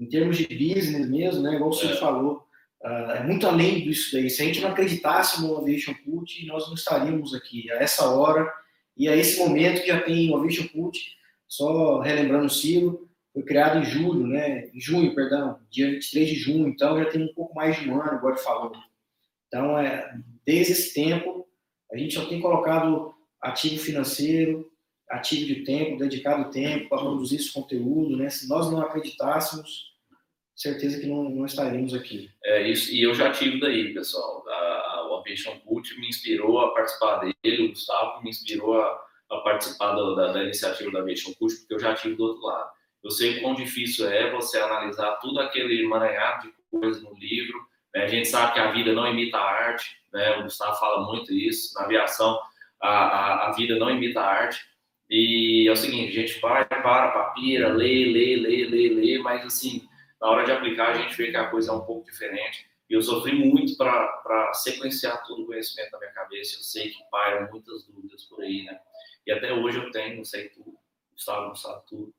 em 0.00 0.06
termos 0.06 0.38
de 0.38 0.46
business 0.46 1.08
mesmo, 1.08 1.42
né, 1.42 1.54
igual 1.56 1.70
o 1.70 1.74
senhor 1.74 1.94
é. 1.94 1.98
falou, 1.98 2.46
uh, 2.82 3.10
é 3.12 3.22
muito 3.24 3.46
além 3.46 3.82
disso 3.82 4.12
daí. 4.12 4.30
Se 4.30 4.42
a 4.42 4.44
gente 4.46 4.60
não 4.60 4.70
acreditasse 4.70 5.42
no 5.42 5.58
Aviation 5.58 5.94
Cult, 6.04 6.46
nós 6.46 6.66
não 6.66 6.74
estaríamos 6.74 7.34
aqui 7.34 7.70
a 7.72 7.76
essa 7.76 8.08
hora 8.08 8.50
e 8.96 9.08
a 9.08 9.16
esse 9.16 9.38
momento 9.40 9.82
que 9.82 9.88
já 9.88 10.00
tem 10.00 10.30
o 10.30 10.36
Aviation 10.36 10.68
Cult, 10.68 10.98
só 11.46 12.00
relembrando 12.00 12.46
o 12.46 12.50
Ciro, 12.50 13.08
foi 13.34 13.42
criado 13.42 13.80
em 13.80 13.84
julho, 13.84 14.26
né? 14.28 14.68
Em 14.72 14.80
junho, 14.80 15.14
perdão, 15.14 15.58
dia 15.68 15.90
23 15.90 16.28
de 16.28 16.34
junho, 16.36 16.68
então 16.68 16.96
já 16.96 17.10
tem 17.10 17.22
um 17.22 17.34
pouco 17.34 17.54
mais 17.54 17.78
de 17.78 17.90
um 17.90 18.00
ano, 18.00 18.12
agora 18.12 18.36
falou. 18.36 18.72
Então, 19.48 19.76
é, 19.76 20.16
desde 20.46 20.72
esse 20.72 20.94
tempo, 20.94 21.46
a 21.92 21.96
gente 21.96 22.14
só 22.14 22.24
tem 22.26 22.40
colocado 22.40 23.12
ativo 23.42 23.82
financeiro, 23.82 24.70
ativo 25.10 25.46
de 25.46 25.64
tempo, 25.64 25.98
dedicado 25.98 26.50
tempo 26.50 26.88
para 26.88 26.98
produzir 26.98 27.36
esse 27.36 27.52
conteúdo, 27.52 28.16
né? 28.16 28.30
Se 28.30 28.48
nós 28.48 28.70
não 28.70 28.80
acreditássemos, 28.80 29.92
certeza 30.54 31.00
que 31.00 31.06
não, 31.06 31.28
não 31.28 31.44
estaríamos 31.44 31.92
aqui. 31.92 32.30
É 32.44 32.68
isso, 32.68 32.92
e 32.92 33.02
eu 33.02 33.14
já 33.14 33.32
tive 33.32 33.58
daí, 33.60 33.92
pessoal. 33.92 34.44
A, 34.48 35.08
o 35.10 35.16
Aviation 35.16 35.58
Cult 35.60 35.98
me 35.98 36.08
inspirou 36.08 36.60
a 36.60 36.72
participar 36.72 37.18
dele, 37.18 37.66
o 37.66 37.68
Gustavo 37.70 38.22
me 38.22 38.30
inspirou 38.30 38.80
a, 38.80 39.04
a 39.30 39.36
participar 39.38 39.94
do, 39.94 40.14
da, 40.14 40.32
da, 40.32 40.44
iniciativa 40.44 40.90
da 40.92 41.00
Aviation 41.00 41.32
Cult, 41.34 41.54
porque 41.56 41.74
eu 41.74 41.80
já 41.80 41.94
tive 41.94 42.14
do 42.14 42.24
outro 42.24 42.42
lado. 42.42 42.70
Eu 43.04 43.10
sei 43.10 43.40
quão 43.40 43.54
difícil 43.54 44.08
é 44.08 44.30
você 44.30 44.58
analisar 44.58 45.16
tudo 45.16 45.38
aquele 45.38 45.82
emaranhado 45.84 46.48
de 46.48 46.54
coisas 46.70 47.02
no 47.02 47.12
livro. 47.14 47.60
Né? 47.94 48.04
A 48.04 48.06
gente 48.06 48.26
sabe 48.26 48.54
que 48.54 48.60
a 48.60 48.72
vida 48.72 48.94
não 48.94 49.06
imita 49.06 49.36
a 49.36 49.44
arte, 49.44 49.94
né? 50.10 50.38
o 50.38 50.44
Gustavo 50.44 50.74
fala 50.80 51.06
muito 51.06 51.30
isso. 51.30 51.74
Na 51.74 51.84
aviação, 51.84 52.40
a, 52.80 52.88
a, 52.88 53.48
a 53.48 53.52
vida 53.52 53.76
não 53.76 53.90
imita 53.90 54.20
a 54.20 54.26
arte. 54.26 54.64
E 55.10 55.68
é 55.68 55.70
o 55.70 55.76
seguinte, 55.76 56.18
a 56.18 56.26
gente 56.26 56.40
vai, 56.40 56.64
para, 56.64 57.12
papira, 57.12 57.68
lê, 57.68 58.06
lê, 58.06 58.36
lê, 58.36 58.64
lê, 58.64 58.88
lê, 58.88 59.18
mas 59.18 59.44
assim, 59.44 59.86
na 60.18 60.28
hora 60.28 60.46
de 60.46 60.52
aplicar 60.52 60.88
a 60.88 60.94
gente 60.94 61.14
vê 61.14 61.30
que 61.30 61.36
a 61.36 61.50
coisa 61.50 61.72
é 61.72 61.74
um 61.74 61.84
pouco 61.84 62.10
diferente. 62.10 62.66
E 62.88 62.94
eu 62.94 63.02
sofri 63.02 63.34
muito 63.34 63.76
para 63.76 64.52
sequenciar 64.54 65.22
todo 65.26 65.42
o 65.42 65.46
conhecimento 65.46 65.92
na 65.92 65.98
minha 65.98 66.12
cabeça. 66.12 66.56
Eu 66.56 66.62
sei 66.62 66.88
que 66.88 66.98
pairam 67.10 67.50
muitas 67.50 67.86
dúvidas 67.86 68.24
por 68.24 68.42
aí, 68.42 68.64
né? 68.64 68.78
E 69.26 69.32
até 69.32 69.52
hoje 69.52 69.78
eu 69.78 69.90
tenho, 69.90 70.16
não 70.16 70.24
sei 70.24 70.48
tudo. 70.48 70.74
Gustavo 71.12 71.48
não 71.48 71.54
sabe 71.54 71.82
tudo. 71.86 72.14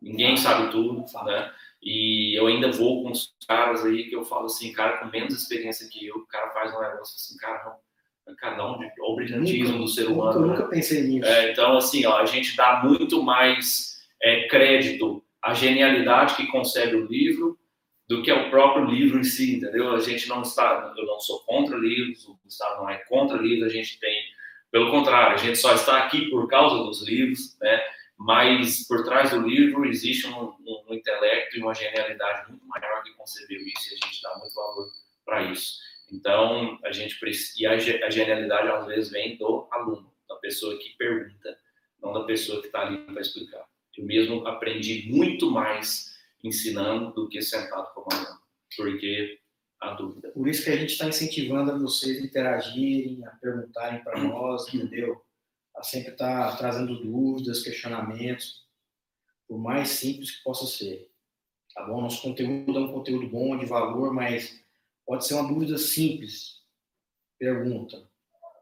Ninguém 0.00 0.36
sabe 0.36 0.70
tudo, 0.70 1.04
né? 1.24 1.52
E 1.82 2.38
eu 2.38 2.46
ainda 2.46 2.70
vou 2.72 3.02
com 3.02 3.10
os 3.10 3.34
caras 3.46 3.84
aí 3.84 4.04
que 4.04 4.14
eu 4.14 4.24
falo 4.24 4.46
assim, 4.46 4.72
cara 4.72 4.98
com 4.98 5.06
menos 5.06 5.34
experiência 5.34 5.88
que 5.88 6.06
eu, 6.06 6.16
o 6.16 6.26
cara 6.26 6.50
faz 6.50 6.74
um 6.74 6.80
negócio 6.80 7.14
assim, 7.16 7.36
cara, 7.36 7.64
não, 7.64 8.36
cada 8.36 8.66
um, 8.66 8.78
olha 8.78 8.92
o 9.00 9.16
brilhantismo 9.16 9.72
nunca, 9.72 9.78
do 9.84 9.88
ser 9.88 10.06
humano. 10.06 10.40
Nunca, 10.40 10.52
né? 10.52 10.58
nunca 10.58 10.68
pensei 10.68 11.02
nisso. 11.02 11.28
É, 11.28 11.52
então, 11.52 11.76
assim, 11.76 12.04
ó, 12.04 12.18
a 12.18 12.26
gente 12.26 12.56
dá 12.56 12.82
muito 12.82 13.22
mais 13.22 14.00
é, 14.22 14.48
crédito 14.48 15.22
à 15.42 15.54
genialidade 15.54 16.34
que 16.34 16.46
concebe 16.46 16.96
o 16.96 17.06
livro 17.06 17.58
do 18.08 18.22
que 18.22 18.30
ao 18.30 18.48
próprio 18.50 18.86
livro 18.86 19.18
em 19.18 19.24
si, 19.24 19.56
entendeu? 19.56 19.94
A 19.94 20.00
gente 20.00 20.28
não 20.28 20.42
está, 20.42 20.94
eu 20.96 21.06
não 21.06 21.20
sou 21.20 21.40
contra 21.40 21.76
livros, 21.76 22.26
o 22.26 22.38
Gustavo 22.42 22.82
não 22.82 22.90
é 22.90 22.96
contra 23.04 23.36
livros, 23.36 23.70
a 23.70 23.72
gente 23.72 24.00
tem, 24.00 24.16
pelo 24.72 24.90
contrário, 24.90 25.34
a 25.34 25.36
gente 25.36 25.56
só 25.56 25.74
está 25.74 25.98
aqui 25.98 26.30
por 26.30 26.48
causa 26.48 26.82
dos 26.84 27.06
livros, 27.06 27.56
né? 27.60 27.80
Mas 28.18 28.84
por 28.86 29.04
trás 29.04 29.30
do 29.30 29.46
livro 29.46 29.86
existe 29.86 30.26
um, 30.26 30.48
um, 30.48 30.84
um, 30.88 30.94
intelecto 30.94 31.56
e 31.56 31.60
uma 31.60 31.72
genialidade 31.72 32.50
muito 32.50 32.66
maior 32.66 33.02
que 33.04 33.12
concebeu 33.12 33.60
isso 33.60 33.92
e 33.92 33.94
a 33.94 34.06
gente 34.06 34.22
dá 34.22 34.36
muito 34.38 34.54
valor 34.54 34.88
para 35.24 35.42
isso. 35.44 35.78
Então, 36.10 36.78
a 36.84 36.90
gente 36.90 37.16
e 37.58 37.66
a, 37.66 37.74
a, 37.74 38.10
genialidade 38.10 38.68
às 38.68 38.86
vezes 38.86 39.10
vem 39.10 39.36
do 39.36 39.68
aluno, 39.70 40.12
da 40.28 40.34
pessoa 40.36 40.76
que 40.78 40.96
pergunta, 40.96 41.56
não 42.02 42.12
da 42.12 42.24
pessoa 42.24 42.60
que 42.60 42.66
está 42.66 42.80
ali 42.80 42.98
para 42.98 43.20
explicar. 43.20 43.64
Eu 43.96 44.04
mesmo 44.04 44.46
aprendi 44.46 45.08
muito 45.10 45.50
mais 45.50 46.18
ensinando 46.42 47.12
do 47.12 47.28
que 47.28 47.40
sentado 47.40 47.92
comandando, 47.94 48.40
porque 48.76 49.38
a 49.80 49.92
dúvida. 49.92 50.30
Por 50.30 50.48
isso 50.48 50.64
que 50.64 50.70
a 50.70 50.76
gente 50.76 50.90
está 50.90 51.06
incentivando 51.06 51.70
a 51.70 51.78
vocês 51.78 52.20
a 52.20 52.24
interagirem, 52.24 53.24
a 53.24 53.30
perguntarem 53.30 54.02
para 54.02 54.18
nós, 54.18 54.72
entendeu? 54.74 55.22
A 55.78 55.82
sempre 55.82 56.12
estar 56.12 56.50
tá 56.50 56.56
trazendo 56.56 57.00
dúvidas, 57.00 57.62
questionamentos, 57.62 58.66
por 59.46 59.58
mais 59.58 59.88
simples 59.90 60.32
que 60.32 60.42
possa 60.42 60.66
ser. 60.66 61.10
Tá 61.74 61.86
bom? 61.86 62.00
Nosso 62.00 62.20
conteúdo 62.20 62.76
é 62.76 62.80
um 62.80 62.92
conteúdo 62.92 63.28
bom, 63.28 63.56
de 63.56 63.64
valor, 63.64 64.12
mas 64.12 64.60
pode 65.06 65.26
ser 65.26 65.34
uma 65.34 65.48
dúvida 65.48 65.78
simples. 65.78 66.58
Pergunta. 67.38 68.08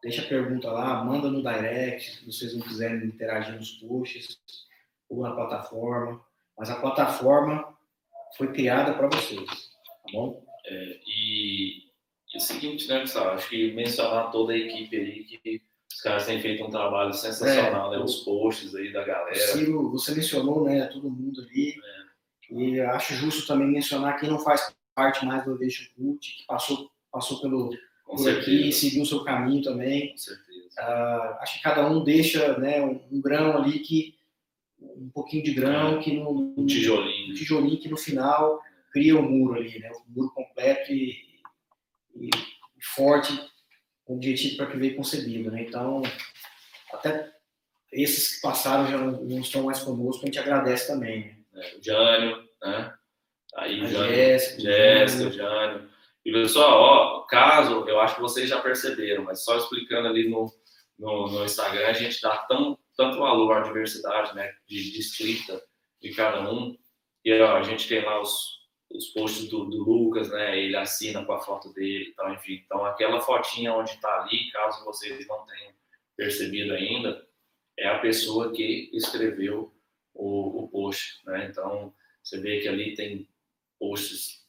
Deixa 0.03 0.23
a 0.23 0.29
pergunta 0.29 0.71
lá, 0.71 1.03
manda 1.03 1.31
no 1.31 1.43
direct, 1.43 2.19
se 2.19 2.27
vocês 2.27 2.55
não 2.55 2.61
quiserem 2.61 3.07
interagir 3.07 3.57
nos 3.57 3.73
posts 3.73 4.39
ou 5.09 5.23
na 5.23 5.35
plataforma. 5.35 6.25
mas 6.57 6.71
a 6.71 6.81
plataforma 6.81 7.77
foi 8.37 8.53
criada 8.53 8.95
para 8.95 9.09
vocês, 9.09 9.47
tá 9.47 10.13
bom? 10.13 10.45
É, 10.67 11.01
e, 11.07 11.85
e, 12.35 12.37
o 12.37 12.41
seguinte, 12.41 12.87
né, 12.89 13.01
Gustavo? 13.01 13.31
Acho 13.31 13.49
que 13.49 13.73
mencionar 13.73 14.31
toda 14.31 14.53
a 14.53 14.57
equipe 14.57 14.97
aí, 14.97 15.25
que 15.25 15.63
os 15.93 16.01
caras 16.03 16.27
têm 16.27 16.41
feito 16.41 16.65
um 16.65 16.71
trabalho 16.71 17.13
sensacional, 17.13 17.93
é, 17.93 17.99
né? 17.99 18.05
Os 18.05 18.17
posts 18.17 18.75
aí 18.75 18.93
da 18.93 19.05
galera. 19.05 19.35
Ciro, 19.35 19.91
você 19.91 20.15
mencionou, 20.15 20.65
né, 20.65 20.87
todo 20.87 21.11
mundo 21.11 21.41
ali. 21.43 21.71
É. 21.71 22.07
E 22.55 22.81
acho 22.81 23.15
justo 23.15 23.47
também 23.47 23.67
mencionar 23.67 24.19
quem 24.19 24.29
não 24.29 24.39
faz 24.39 24.73
parte 24.95 25.25
mais 25.27 25.45
do 25.45 25.53
Ovation 25.53 25.85
Cult, 25.97 26.37
que 26.37 26.47
passou, 26.47 26.91
passou 27.11 27.41
pelo, 27.41 27.71
Com 28.05 28.17
por 28.17 28.23
certeza. 28.23 28.41
aqui, 28.41 28.73
seguiu 28.73 29.03
o 29.03 29.07
seu 29.07 29.25
caminho 29.25 29.63
também. 29.63 30.11
Com 30.11 30.19
certeza. 30.19 30.47
Uh, 30.79 31.37
acho 31.41 31.57
que 31.57 31.63
cada 31.63 31.89
um 31.89 32.05
deixa 32.05 32.59
né, 32.59 32.83
um, 32.83 33.01
um 33.11 33.21
grão 33.21 33.57
ali 33.57 33.79
que 33.81 34.17
um 34.79 35.09
pouquinho 35.09 35.43
de 35.43 35.55
grão 35.55 35.99
que 36.01 36.13
no 36.13 36.55
um 36.57 36.67
tijolinho, 36.67 37.31
um 37.33 37.35
tijolinho 37.35 37.81
que 37.81 37.89
no 37.89 37.97
final 37.97 38.61
cria 38.93 39.17
o 39.17 39.21
um 39.21 39.31
muro 39.31 39.55
ali, 39.55 39.79
né? 39.79 39.91
O 39.91 40.13
muro 40.13 40.33
completo 40.35 40.93
e, 40.93 41.15
e, 42.15 42.31
forte, 42.95 43.33
objetivo 44.07 44.57
para 44.57 44.67
que 44.67 44.77
veio 44.77 44.97
concebido, 44.97 45.51
né? 45.51 45.63
Então, 45.63 46.03
até 46.93 47.33
esses 47.93 48.37
que 48.37 48.43
passaram 48.43 48.87
já 48.87 48.99
não, 48.99 49.23
não 49.25 49.41
estão 49.41 49.63
mais 49.65 49.81
conosco, 49.81 50.23
a 50.23 50.27
gente 50.27 50.39
agradece 50.39 50.87
também. 50.87 51.37
Né? 51.53 51.67
É, 51.67 51.77
o 51.77 51.83
Jânio, 51.83 52.49
né? 52.63 52.95
Aí, 53.57 53.83
o 53.83 53.87
Jânio, 53.87 54.15
Jéssica, 54.15 54.61
Jéssica, 54.61 55.29
o 55.29 55.33
Jânio. 55.33 55.91
E 56.25 56.33
pessoal, 56.33 56.81
ó, 56.81 57.21
caso, 57.23 57.89
eu 57.89 58.01
acho 58.01 58.17
que 58.17 58.21
vocês 58.21 58.49
já 58.49 58.61
perceberam, 58.61 59.25
mas 59.25 59.45
só 59.45 59.57
explicando 59.57 60.09
ali 60.09 60.29
no, 60.29 60.53
no, 60.99 61.29
no 61.29 61.45
Instagram, 61.45 61.87
a 61.87 61.93
gente 61.93 62.21
dá 62.21 62.37
tão, 62.39 62.79
tanto 62.97 63.19
valor 63.19 63.57
à 63.57 63.61
diversidade, 63.61 64.35
né, 64.35 64.53
de, 64.67 64.93
de 64.93 64.99
escrita 64.99 65.63
de 66.01 66.11
cada 66.13 66.51
um. 66.51 66.77
E 67.25 67.41
ó, 67.41 67.57
a 67.57 67.63
gente 67.63 67.89
tem 67.89 68.05
lá 68.05 68.21
os, 68.21 68.57
os 68.97 69.09
posts 69.09 69.49
do, 69.49 69.65
do, 69.65 69.83
Lucas, 69.83 70.31
né, 70.31 70.59
ele 70.59 70.77
assina 70.77 71.25
com 71.25 71.33
a 71.33 71.41
foto 71.41 71.73
dele, 71.73 72.11
então, 72.13 72.33
enfim. 72.33 72.63
Então, 72.65 72.85
aquela 72.85 73.21
fotinha 73.21 73.75
onde 73.75 73.91
está 73.91 74.23
ali, 74.23 74.51
caso 74.51 74.85
vocês 74.85 75.27
não 75.27 75.45
tenham 75.47 75.73
percebido 76.17 76.73
ainda, 76.73 77.27
é 77.79 77.89
a 77.89 77.99
pessoa 77.99 78.53
que 78.53 78.91
escreveu 78.93 79.73
o, 80.15 80.65
o 80.65 80.69
post, 80.69 81.21
né? 81.27 81.47
Então, 81.51 81.93
você 82.23 82.41
vê 82.41 82.61
que 82.61 82.69
ali 82.69 82.95
tem 82.95 83.29
posts 83.79 84.47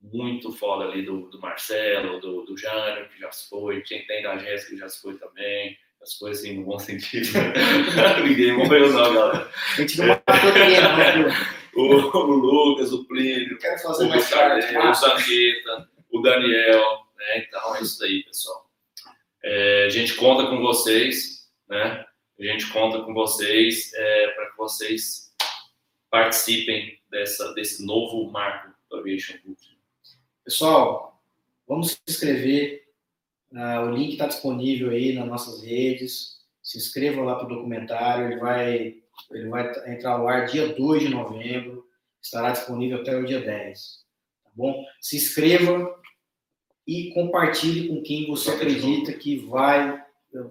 muito 0.00 0.50
foda 0.52 0.84
ali 0.84 1.02
do, 1.02 1.28
do 1.28 1.38
Marcelo, 1.38 2.20
do, 2.20 2.44
do 2.46 2.56
Jânio, 2.56 3.08
que 3.08 3.20
já 3.20 3.30
se 3.30 3.48
foi, 3.48 3.82
quem 3.82 4.06
tem 4.06 4.22
da 4.22 4.38
Jéssica 4.38 4.70
que 4.70 4.78
já 4.78 4.88
se 4.88 5.02
foi 5.02 5.18
também, 5.18 5.76
as 6.02 6.14
coisas 6.14 6.42
assim, 6.42 6.58
no 6.58 6.64
bom 6.64 6.78
sentido. 6.78 7.28
Ninguém 8.24 8.56
morreu, 8.56 8.90
não, 8.90 9.14
galera. 9.14 9.50
A 9.74 9.80
gente 9.80 9.98
não 9.98 10.06
matou 10.06 10.52
ninguém, 10.52 10.80
não. 10.80 11.59
O, 11.74 11.82
o 11.82 12.34
Lucas, 12.34 12.92
o 12.92 13.04
Plínio, 13.06 13.56
o 13.56 14.08
Bucarelli, 14.08 14.88
o 14.88 14.94
Zanqueta, 14.94 15.88
o 16.10 16.20
Daniel, 16.20 17.06
né? 17.16 17.46
Então 17.46 17.76
é 17.76 17.82
isso 17.82 18.02
aí, 18.04 18.22
pessoal. 18.24 18.70
É, 19.42 19.84
a 19.86 19.88
gente 19.88 20.14
conta 20.14 20.48
com 20.48 20.60
vocês, 20.60 21.48
né? 21.68 22.04
A 22.38 22.42
gente 22.42 22.72
conta 22.72 23.00
com 23.02 23.12
vocês 23.12 23.92
é, 23.94 24.28
para 24.28 24.50
que 24.50 24.56
vocês 24.56 25.34
participem 26.10 26.98
dessa, 27.10 27.52
desse 27.54 27.84
novo 27.84 28.30
marco 28.30 28.74
do 28.88 28.96
Aviation 28.96 29.38
Culture. 29.44 29.78
Pessoal, 30.44 31.22
vamos 31.66 31.92
se 31.92 31.98
inscrever 32.08 32.80
Uh, 33.52 33.84
o 33.84 33.90
link 33.90 34.12
está 34.12 34.26
disponível 34.26 34.90
aí 34.90 35.12
nas 35.12 35.26
nossas 35.26 35.62
redes. 35.64 36.38
Se 36.62 36.78
inscrevam 36.78 37.24
lá 37.24 37.34
para 37.34 37.46
o 37.46 37.48
documentário. 37.48 38.26
Ele 38.26 38.40
vai, 38.40 38.94
ele 39.30 39.48
vai 39.48 39.70
entrar 39.92 40.12
ao 40.12 40.28
ar 40.28 40.46
dia 40.46 40.68
2 40.74 41.02
de 41.02 41.08
novembro. 41.08 41.86
Estará 42.22 42.50
disponível 42.50 43.00
até 43.00 43.16
o 43.16 43.24
dia 43.24 43.40
10. 43.40 44.04
Tá 44.44 44.50
bom? 44.54 44.84
Se 45.00 45.16
inscreva 45.16 45.98
e 46.86 47.10
compartilhe 47.14 47.88
com 47.88 48.02
quem 48.02 48.26
você 48.26 48.50
acredita 48.50 49.12
que 49.12 49.38
vai 49.46 50.04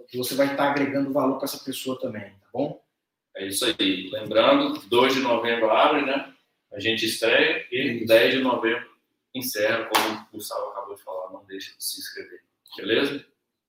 que 0.10 0.18
você 0.18 0.36
vai 0.36 0.52
estar 0.52 0.72
agregando 0.72 1.14
valor 1.14 1.38
para 1.38 1.46
essa 1.46 1.64
pessoa 1.64 1.98
também, 2.00 2.22
tá 2.22 2.48
bom? 2.52 2.82
É 3.36 3.48
isso 3.48 3.66
aí. 3.66 4.10
Lembrando, 4.12 4.78
2 4.88 5.14
de 5.14 5.20
novembro 5.22 5.72
abre, 5.72 6.06
né? 6.06 6.34
A 6.72 6.80
gente 6.80 7.06
estreia 7.06 7.66
e 7.72 7.98
isso. 8.00 8.08
10 8.08 8.34
de 8.34 8.40
novembro 8.42 8.90
encerra, 9.34 9.86
como 9.86 10.16
o 10.16 10.26
Gustavo 10.34 10.70
acabou 10.72 10.96
de 10.96 11.04
falar. 11.04 11.32
Não 11.32 11.46
deixe 11.46 11.76
de 11.78 11.84
se 11.84 12.00
inscrever. 12.00 12.42
Beleza? 12.76 13.26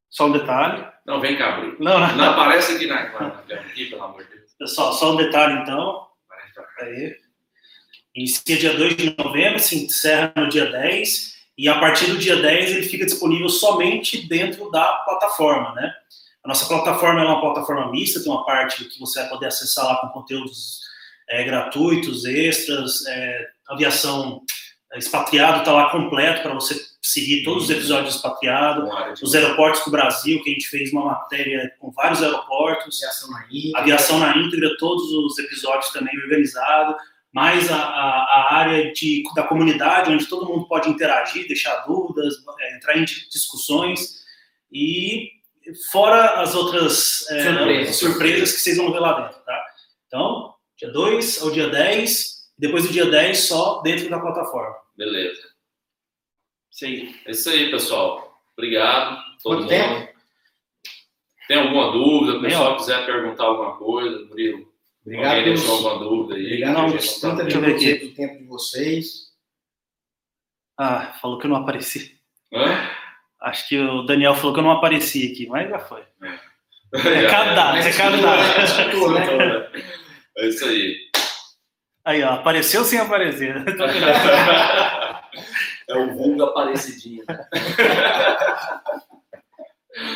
Só 0.08 0.26
um 0.26 0.32
detalhe. 0.32 0.84
Não, 1.06 1.20
vem 1.20 1.36
cá, 1.36 1.60
Bruno. 1.60 1.76
Não, 1.78 2.00
não. 2.00 2.16
Não 2.16 2.30
aparece 2.30 2.74
aqui 2.74 2.86
na, 2.86 3.10
câmera, 3.10 3.60
aqui, 3.60 3.86
pelo 3.86 4.02
amor 4.02 4.24
de 4.24 4.30
Deus. 4.30 4.39
Só, 4.66 4.92
só 4.92 5.12
um 5.12 5.16
detalhe, 5.16 5.62
então. 5.62 6.06
Aí. 6.80 7.16
Inicia 8.14 8.58
dia 8.58 8.76
2 8.76 8.96
de 8.96 9.16
novembro, 9.16 9.58
se 9.58 9.84
encerra 9.84 10.32
no 10.36 10.48
dia 10.48 10.66
10, 10.66 11.34
e 11.56 11.68
a 11.68 11.78
partir 11.78 12.06
do 12.06 12.18
dia 12.18 12.36
10 12.36 12.70
ele 12.72 12.88
fica 12.88 13.04
disponível 13.04 13.48
somente 13.48 14.26
dentro 14.26 14.70
da 14.70 14.84
plataforma, 15.04 15.74
né? 15.74 15.92
A 16.42 16.48
nossa 16.48 16.66
plataforma 16.66 17.20
é 17.20 17.24
uma 17.24 17.40
plataforma 17.40 17.90
mista, 17.90 18.22
tem 18.22 18.32
uma 18.32 18.44
parte 18.44 18.84
que 18.86 18.98
você 18.98 19.20
vai 19.20 19.28
poder 19.28 19.46
acessar 19.46 19.84
lá 19.84 19.96
com 20.00 20.08
conteúdos 20.08 20.80
é, 21.28 21.44
gratuitos, 21.44 22.24
extras, 22.24 23.06
é, 23.06 23.46
aviação 23.68 24.42
expatriado 24.98 25.60
está 25.60 25.72
lá 25.72 25.90
completo 25.90 26.42
para 26.42 26.54
você 26.54 26.90
seguir 27.00 27.42
todos 27.44 27.64
os 27.64 27.70
episódios 27.70 28.16
expatriado, 28.16 28.88
os 29.22 29.34
aeroportos 29.34 29.84
do 29.84 29.90
Brasil, 29.90 30.42
que 30.42 30.50
a 30.50 30.52
gente 30.52 30.68
fez 30.68 30.92
uma 30.92 31.04
matéria 31.04 31.72
com 31.78 31.90
vários 31.90 32.22
aeroportos, 32.22 33.02
aviação 33.02 33.30
na 33.30 33.46
íntegra, 33.50 33.80
aviação 33.80 34.18
na 34.18 34.36
íntegra 34.36 34.76
todos 34.78 35.04
os 35.12 35.38
episódios 35.38 35.90
também 35.92 36.16
organizado, 36.18 36.96
mais 37.32 37.70
a, 37.70 37.76
a, 37.76 38.24
a, 38.24 38.54
área 38.54 38.92
de, 38.92 39.22
da 39.34 39.44
comunidade, 39.44 40.10
onde 40.10 40.26
todo 40.26 40.48
mundo 40.48 40.66
pode 40.66 40.90
interagir, 40.90 41.46
deixar 41.46 41.86
dúvidas, 41.86 42.34
é, 42.58 42.76
entrar 42.76 42.98
em 42.98 43.04
discussões, 43.04 44.20
e 44.72 45.30
fora 45.90 46.40
as 46.40 46.54
outras 46.54 47.24
é, 47.30 47.44
surpresas. 47.44 47.96
surpresas 47.96 48.52
que 48.52 48.60
vocês 48.60 48.76
vão 48.76 48.92
ver 48.92 48.98
lá 48.98 49.20
dentro, 49.20 49.40
tá? 49.44 49.64
Então, 50.06 50.54
dia 50.76 50.90
2 50.90 51.42
ao 51.42 51.50
dia 51.50 51.68
10, 51.68 52.39
depois 52.60 52.86
do 52.86 52.92
dia 52.92 53.06
10 53.06 53.38
só 53.38 53.80
dentro 53.80 54.10
da 54.10 54.20
plataforma. 54.20 54.76
Beleza. 54.96 55.48
Sim. 56.70 57.14
É 57.24 57.30
isso 57.30 57.48
aí, 57.48 57.70
pessoal. 57.70 58.38
Obrigado. 58.56 59.16
Todo 59.42 59.56
Quanto 59.56 59.60
mundo. 59.62 59.68
Tempo? 59.68 60.20
Tem 61.48 61.58
alguma 61.58 61.90
dúvida? 61.90 62.38
O 62.38 62.40
pessoal 62.42 62.76
quiser 62.76 63.06
perguntar 63.06 63.44
alguma 63.44 63.76
coisa, 63.76 64.26
Murilo? 64.26 64.70
Obrigado. 65.04 65.28
Alguém 65.28 65.44
pelos... 65.44 65.60
deixou 65.60 65.76
alguma 65.76 66.04
dúvida 66.04 66.34
aí? 66.34 66.44
Obrigado 66.44 66.86
pelos 66.86 67.20
30 67.20 67.44
minutos 67.44 68.08
do 68.08 68.14
tempo 68.14 68.38
de 68.38 68.44
vocês. 68.44 69.30
Ah, 70.78 71.18
falou 71.20 71.38
que 71.38 71.46
eu 71.46 71.50
não 71.50 71.56
apareci. 71.56 72.20
Hã? 72.52 72.90
Acho 73.40 73.68
que 73.68 73.78
o 73.78 74.02
Daniel 74.02 74.34
falou 74.34 74.52
que 74.52 74.60
eu 74.60 74.64
não 74.64 74.72
apareci 74.72 75.32
aqui, 75.32 75.46
mas 75.46 75.68
já 75.68 75.78
foi. 75.78 76.02
É. 76.22 76.50
Recado 76.94 77.54
dado, 77.54 77.76
recado 77.76 78.20
dado. 78.20 79.70
É 80.36 80.46
isso 80.46 80.64
aí. 80.66 81.09
Aí, 82.04 82.22
ó, 82.22 82.34
apareceu 82.34 82.84
sem 82.84 82.98
aparecer. 82.98 83.54
é 85.88 85.94
o 85.96 86.14
vulgo 86.16 86.44
aparecidinho. 86.44 87.24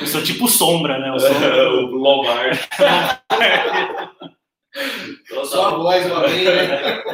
Eu 0.00 0.06
sou 0.06 0.22
tipo 0.22 0.48
sombra, 0.48 0.98
né? 0.98 1.12
O, 1.14 1.18
sombra. 1.20 1.70
o 1.70 1.96
Lombardi. 1.96 2.60
então, 5.22 5.44
Só 5.44 5.66
a 5.68 5.76
voz 5.76 6.06
uma 6.06 6.26
vez, 6.26 6.44
né? 6.44 7.04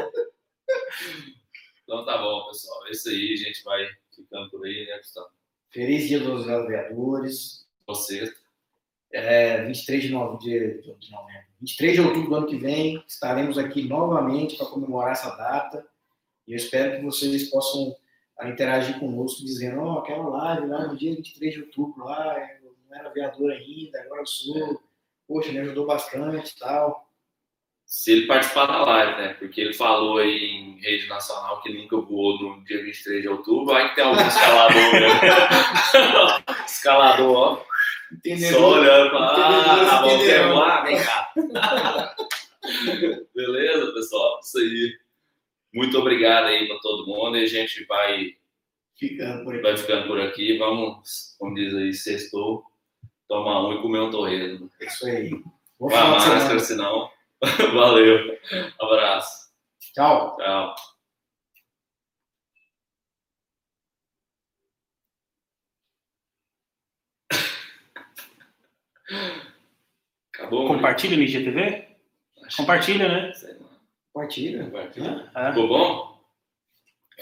Então 1.82 2.04
tá 2.04 2.18
bom, 2.18 2.46
pessoal. 2.46 2.86
É 2.86 2.90
isso 2.92 3.08
aí, 3.08 3.32
a 3.32 3.36
gente 3.36 3.64
vai 3.64 3.84
ficando 4.14 4.48
por 4.50 4.64
aí, 4.64 4.86
né, 4.86 4.96
Gustavo? 4.98 5.28
Feliz 5.70 6.06
Dia 6.08 6.20
dos 6.20 6.48
Aviadores. 6.48 7.66
Você. 7.86 8.32
É, 9.12 9.64
23 9.64 10.02
de 10.04 10.10
novembro, 10.10 10.38
de, 10.38 10.80
de 10.98 11.10
novembro. 11.10 11.49
23 11.60 11.94
de 11.94 12.00
outubro 12.00 12.30
do 12.30 12.36
ano 12.36 12.46
que 12.46 12.56
vem, 12.56 13.04
estaremos 13.06 13.58
aqui 13.58 13.82
novamente 13.82 14.56
para 14.56 14.66
comemorar 14.66 15.12
essa 15.12 15.36
data. 15.36 15.86
E 16.48 16.52
eu 16.52 16.56
espero 16.56 16.96
que 16.96 17.04
vocês 17.04 17.50
possam 17.50 17.94
ah, 18.38 18.48
interagir 18.48 18.98
conosco, 18.98 19.44
dizendo: 19.44 19.80
Ó, 19.80 19.94
oh, 19.94 19.98
aquela 19.98 20.26
live 20.28 20.66
lá 20.66 20.86
no 20.86 20.96
dia 20.96 21.14
23 21.14 21.54
de 21.54 21.60
outubro, 21.60 22.04
lá, 22.04 22.38
eu 22.62 22.74
não 22.88 22.98
era 22.98 23.08
aviador 23.10 23.50
ainda, 23.50 24.00
agora 24.00 24.22
eu 24.22 24.26
sou. 24.26 24.80
Poxa, 25.28 25.52
me 25.52 25.58
ajudou 25.60 25.86
bastante 25.86 26.58
tal. 26.58 27.06
Se 27.86 28.12
ele 28.12 28.26
participar 28.26 28.66
da 28.66 28.84
live, 28.84 29.20
né? 29.20 29.34
Porque 29.34 29.60
ele 29.60 29.74
falou 29.74 30.18
aí 30.18 30.44
em 30.44 30.80
rede 30.80 31.08
nacional 31.08 31.60
que 31.60 31.72
nunca 31.72 31.96
voou 31.96 32.40
no 32.40 32.64
dia 32.64 32.82
23 32.82 33.22
de 33.22 33.28
outubro, 33.28 33.74
que 33.74 33.94
tem 33.96 34.04
algum 34.04 34.20
escalador, 34.20 34.92
né? 34.92 36.54
escalador, 36.66 37.36
ó. 37.36 37.69
Só 38.50 38.72
olhando 38.72 39.10
para 39.10 39.26
ah, 39.26 39.86
tá 39.86 40.02
bom, 40.02 40.18
quer 40.18 40.48
voar? 40.48 40.84
Vem 40.84 40.96
cá. 41.02 41.32
Beleza, 43.34 43.92
pessoal? 43.92 44.40
Isso 44.42 44.58
aí. 44.58 44.98
Muito 45.72 45.98
obrigado 45.98 46.46
aí 46.46 46.66
para 46.66 46.78
todo 46.80 47.06
mundo 47.06 47.36
e 47.36 47.44
a 47.44 47.46
gente 47.46 47.84
vai 47.84 48.34
ficando 48.96 49.44
por 49.44 49.54
aqui. 49.54 49.62
Vai 49.62 49.76
ficando 49.76 50.06
por 50.08 50.20
aqui. 50.20 50.58
Vamos, 50.58 51.36
como 51.38 51.54
diz 51.54 51.74
aí, 51.74 51.94
sextou, 51.94 52.64
tomar 53.28 53.66
um 53.68 53.74
e 53.74 53.82
comer 53.82 54.00
um 54.00 54.10
torresmo. 54.10 54.68
Isso 54.80 55.06
aí. 55.06 55.30
Vou 55.78 55.88
Vai 55.88 56.10
máscara, 56.10 56.58
senão. 56.58 57.10
Valeu. 57.72 58.36
Abraço. 58.78 59.50
Tchau. 59.94 60.36
Tchau. 60.36 60.74
Acabou? 70.34 70.68
Compartilha 70.68 71.16
no 71.16 71.22
IGTV? 71.22 71.88
Compartilha, 72.56 73.08
né? 73.08 73.32
Sei 73.34 73.54
lá. 73.54 73.68
Compartilha. 74.12 74.64
Compartilha. 74.64 75.30
É. 75.34 75.48
Ficou 75.48 75.68
bom? 75.68 76.20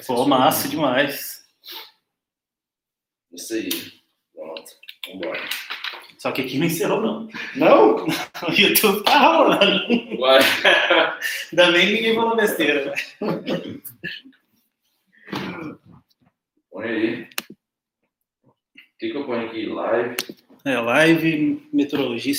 Pô, 0.07 0.27
massa 0.27 0.69
demais. 0.69 1.45
Isso 3.33 3.55
aí. 3.55 3.69
Pronto. 4.35 4.73
Vambora. 5.07 5.41
Só 6.19 6.33
que 6.33 6.43
aqui 6.43 6.59
não 6.59 6.67
encerrou, 6.67 7.01
não. 7.01 7.29
Não? 7.55 8.07
O 8.49 8.53
YouTube 8.53 9.03
tá 9.05 9.19
rolando. 9.19 10.21
Ué. 10.21 10.39
Ainda 11.53 11.73
bem 11.73 11.87
que 11.87 11.93
ninguém 11.93 12.15
falou 12.15 12.37
besteira. 12.37 12.95
Põe 16.71 16.89
aí. 16.89 17.23
O 17.23 17.29
que, 18.99 19.11
que 19.11 19.17
eu 19.17 19.27
ponho 19.27 19.47
aqui? 19.47 19.67
Live. 19.67 20.17
É, 20.69 20.79
live 20.79 21.63
meteorologista. 21.73 22.37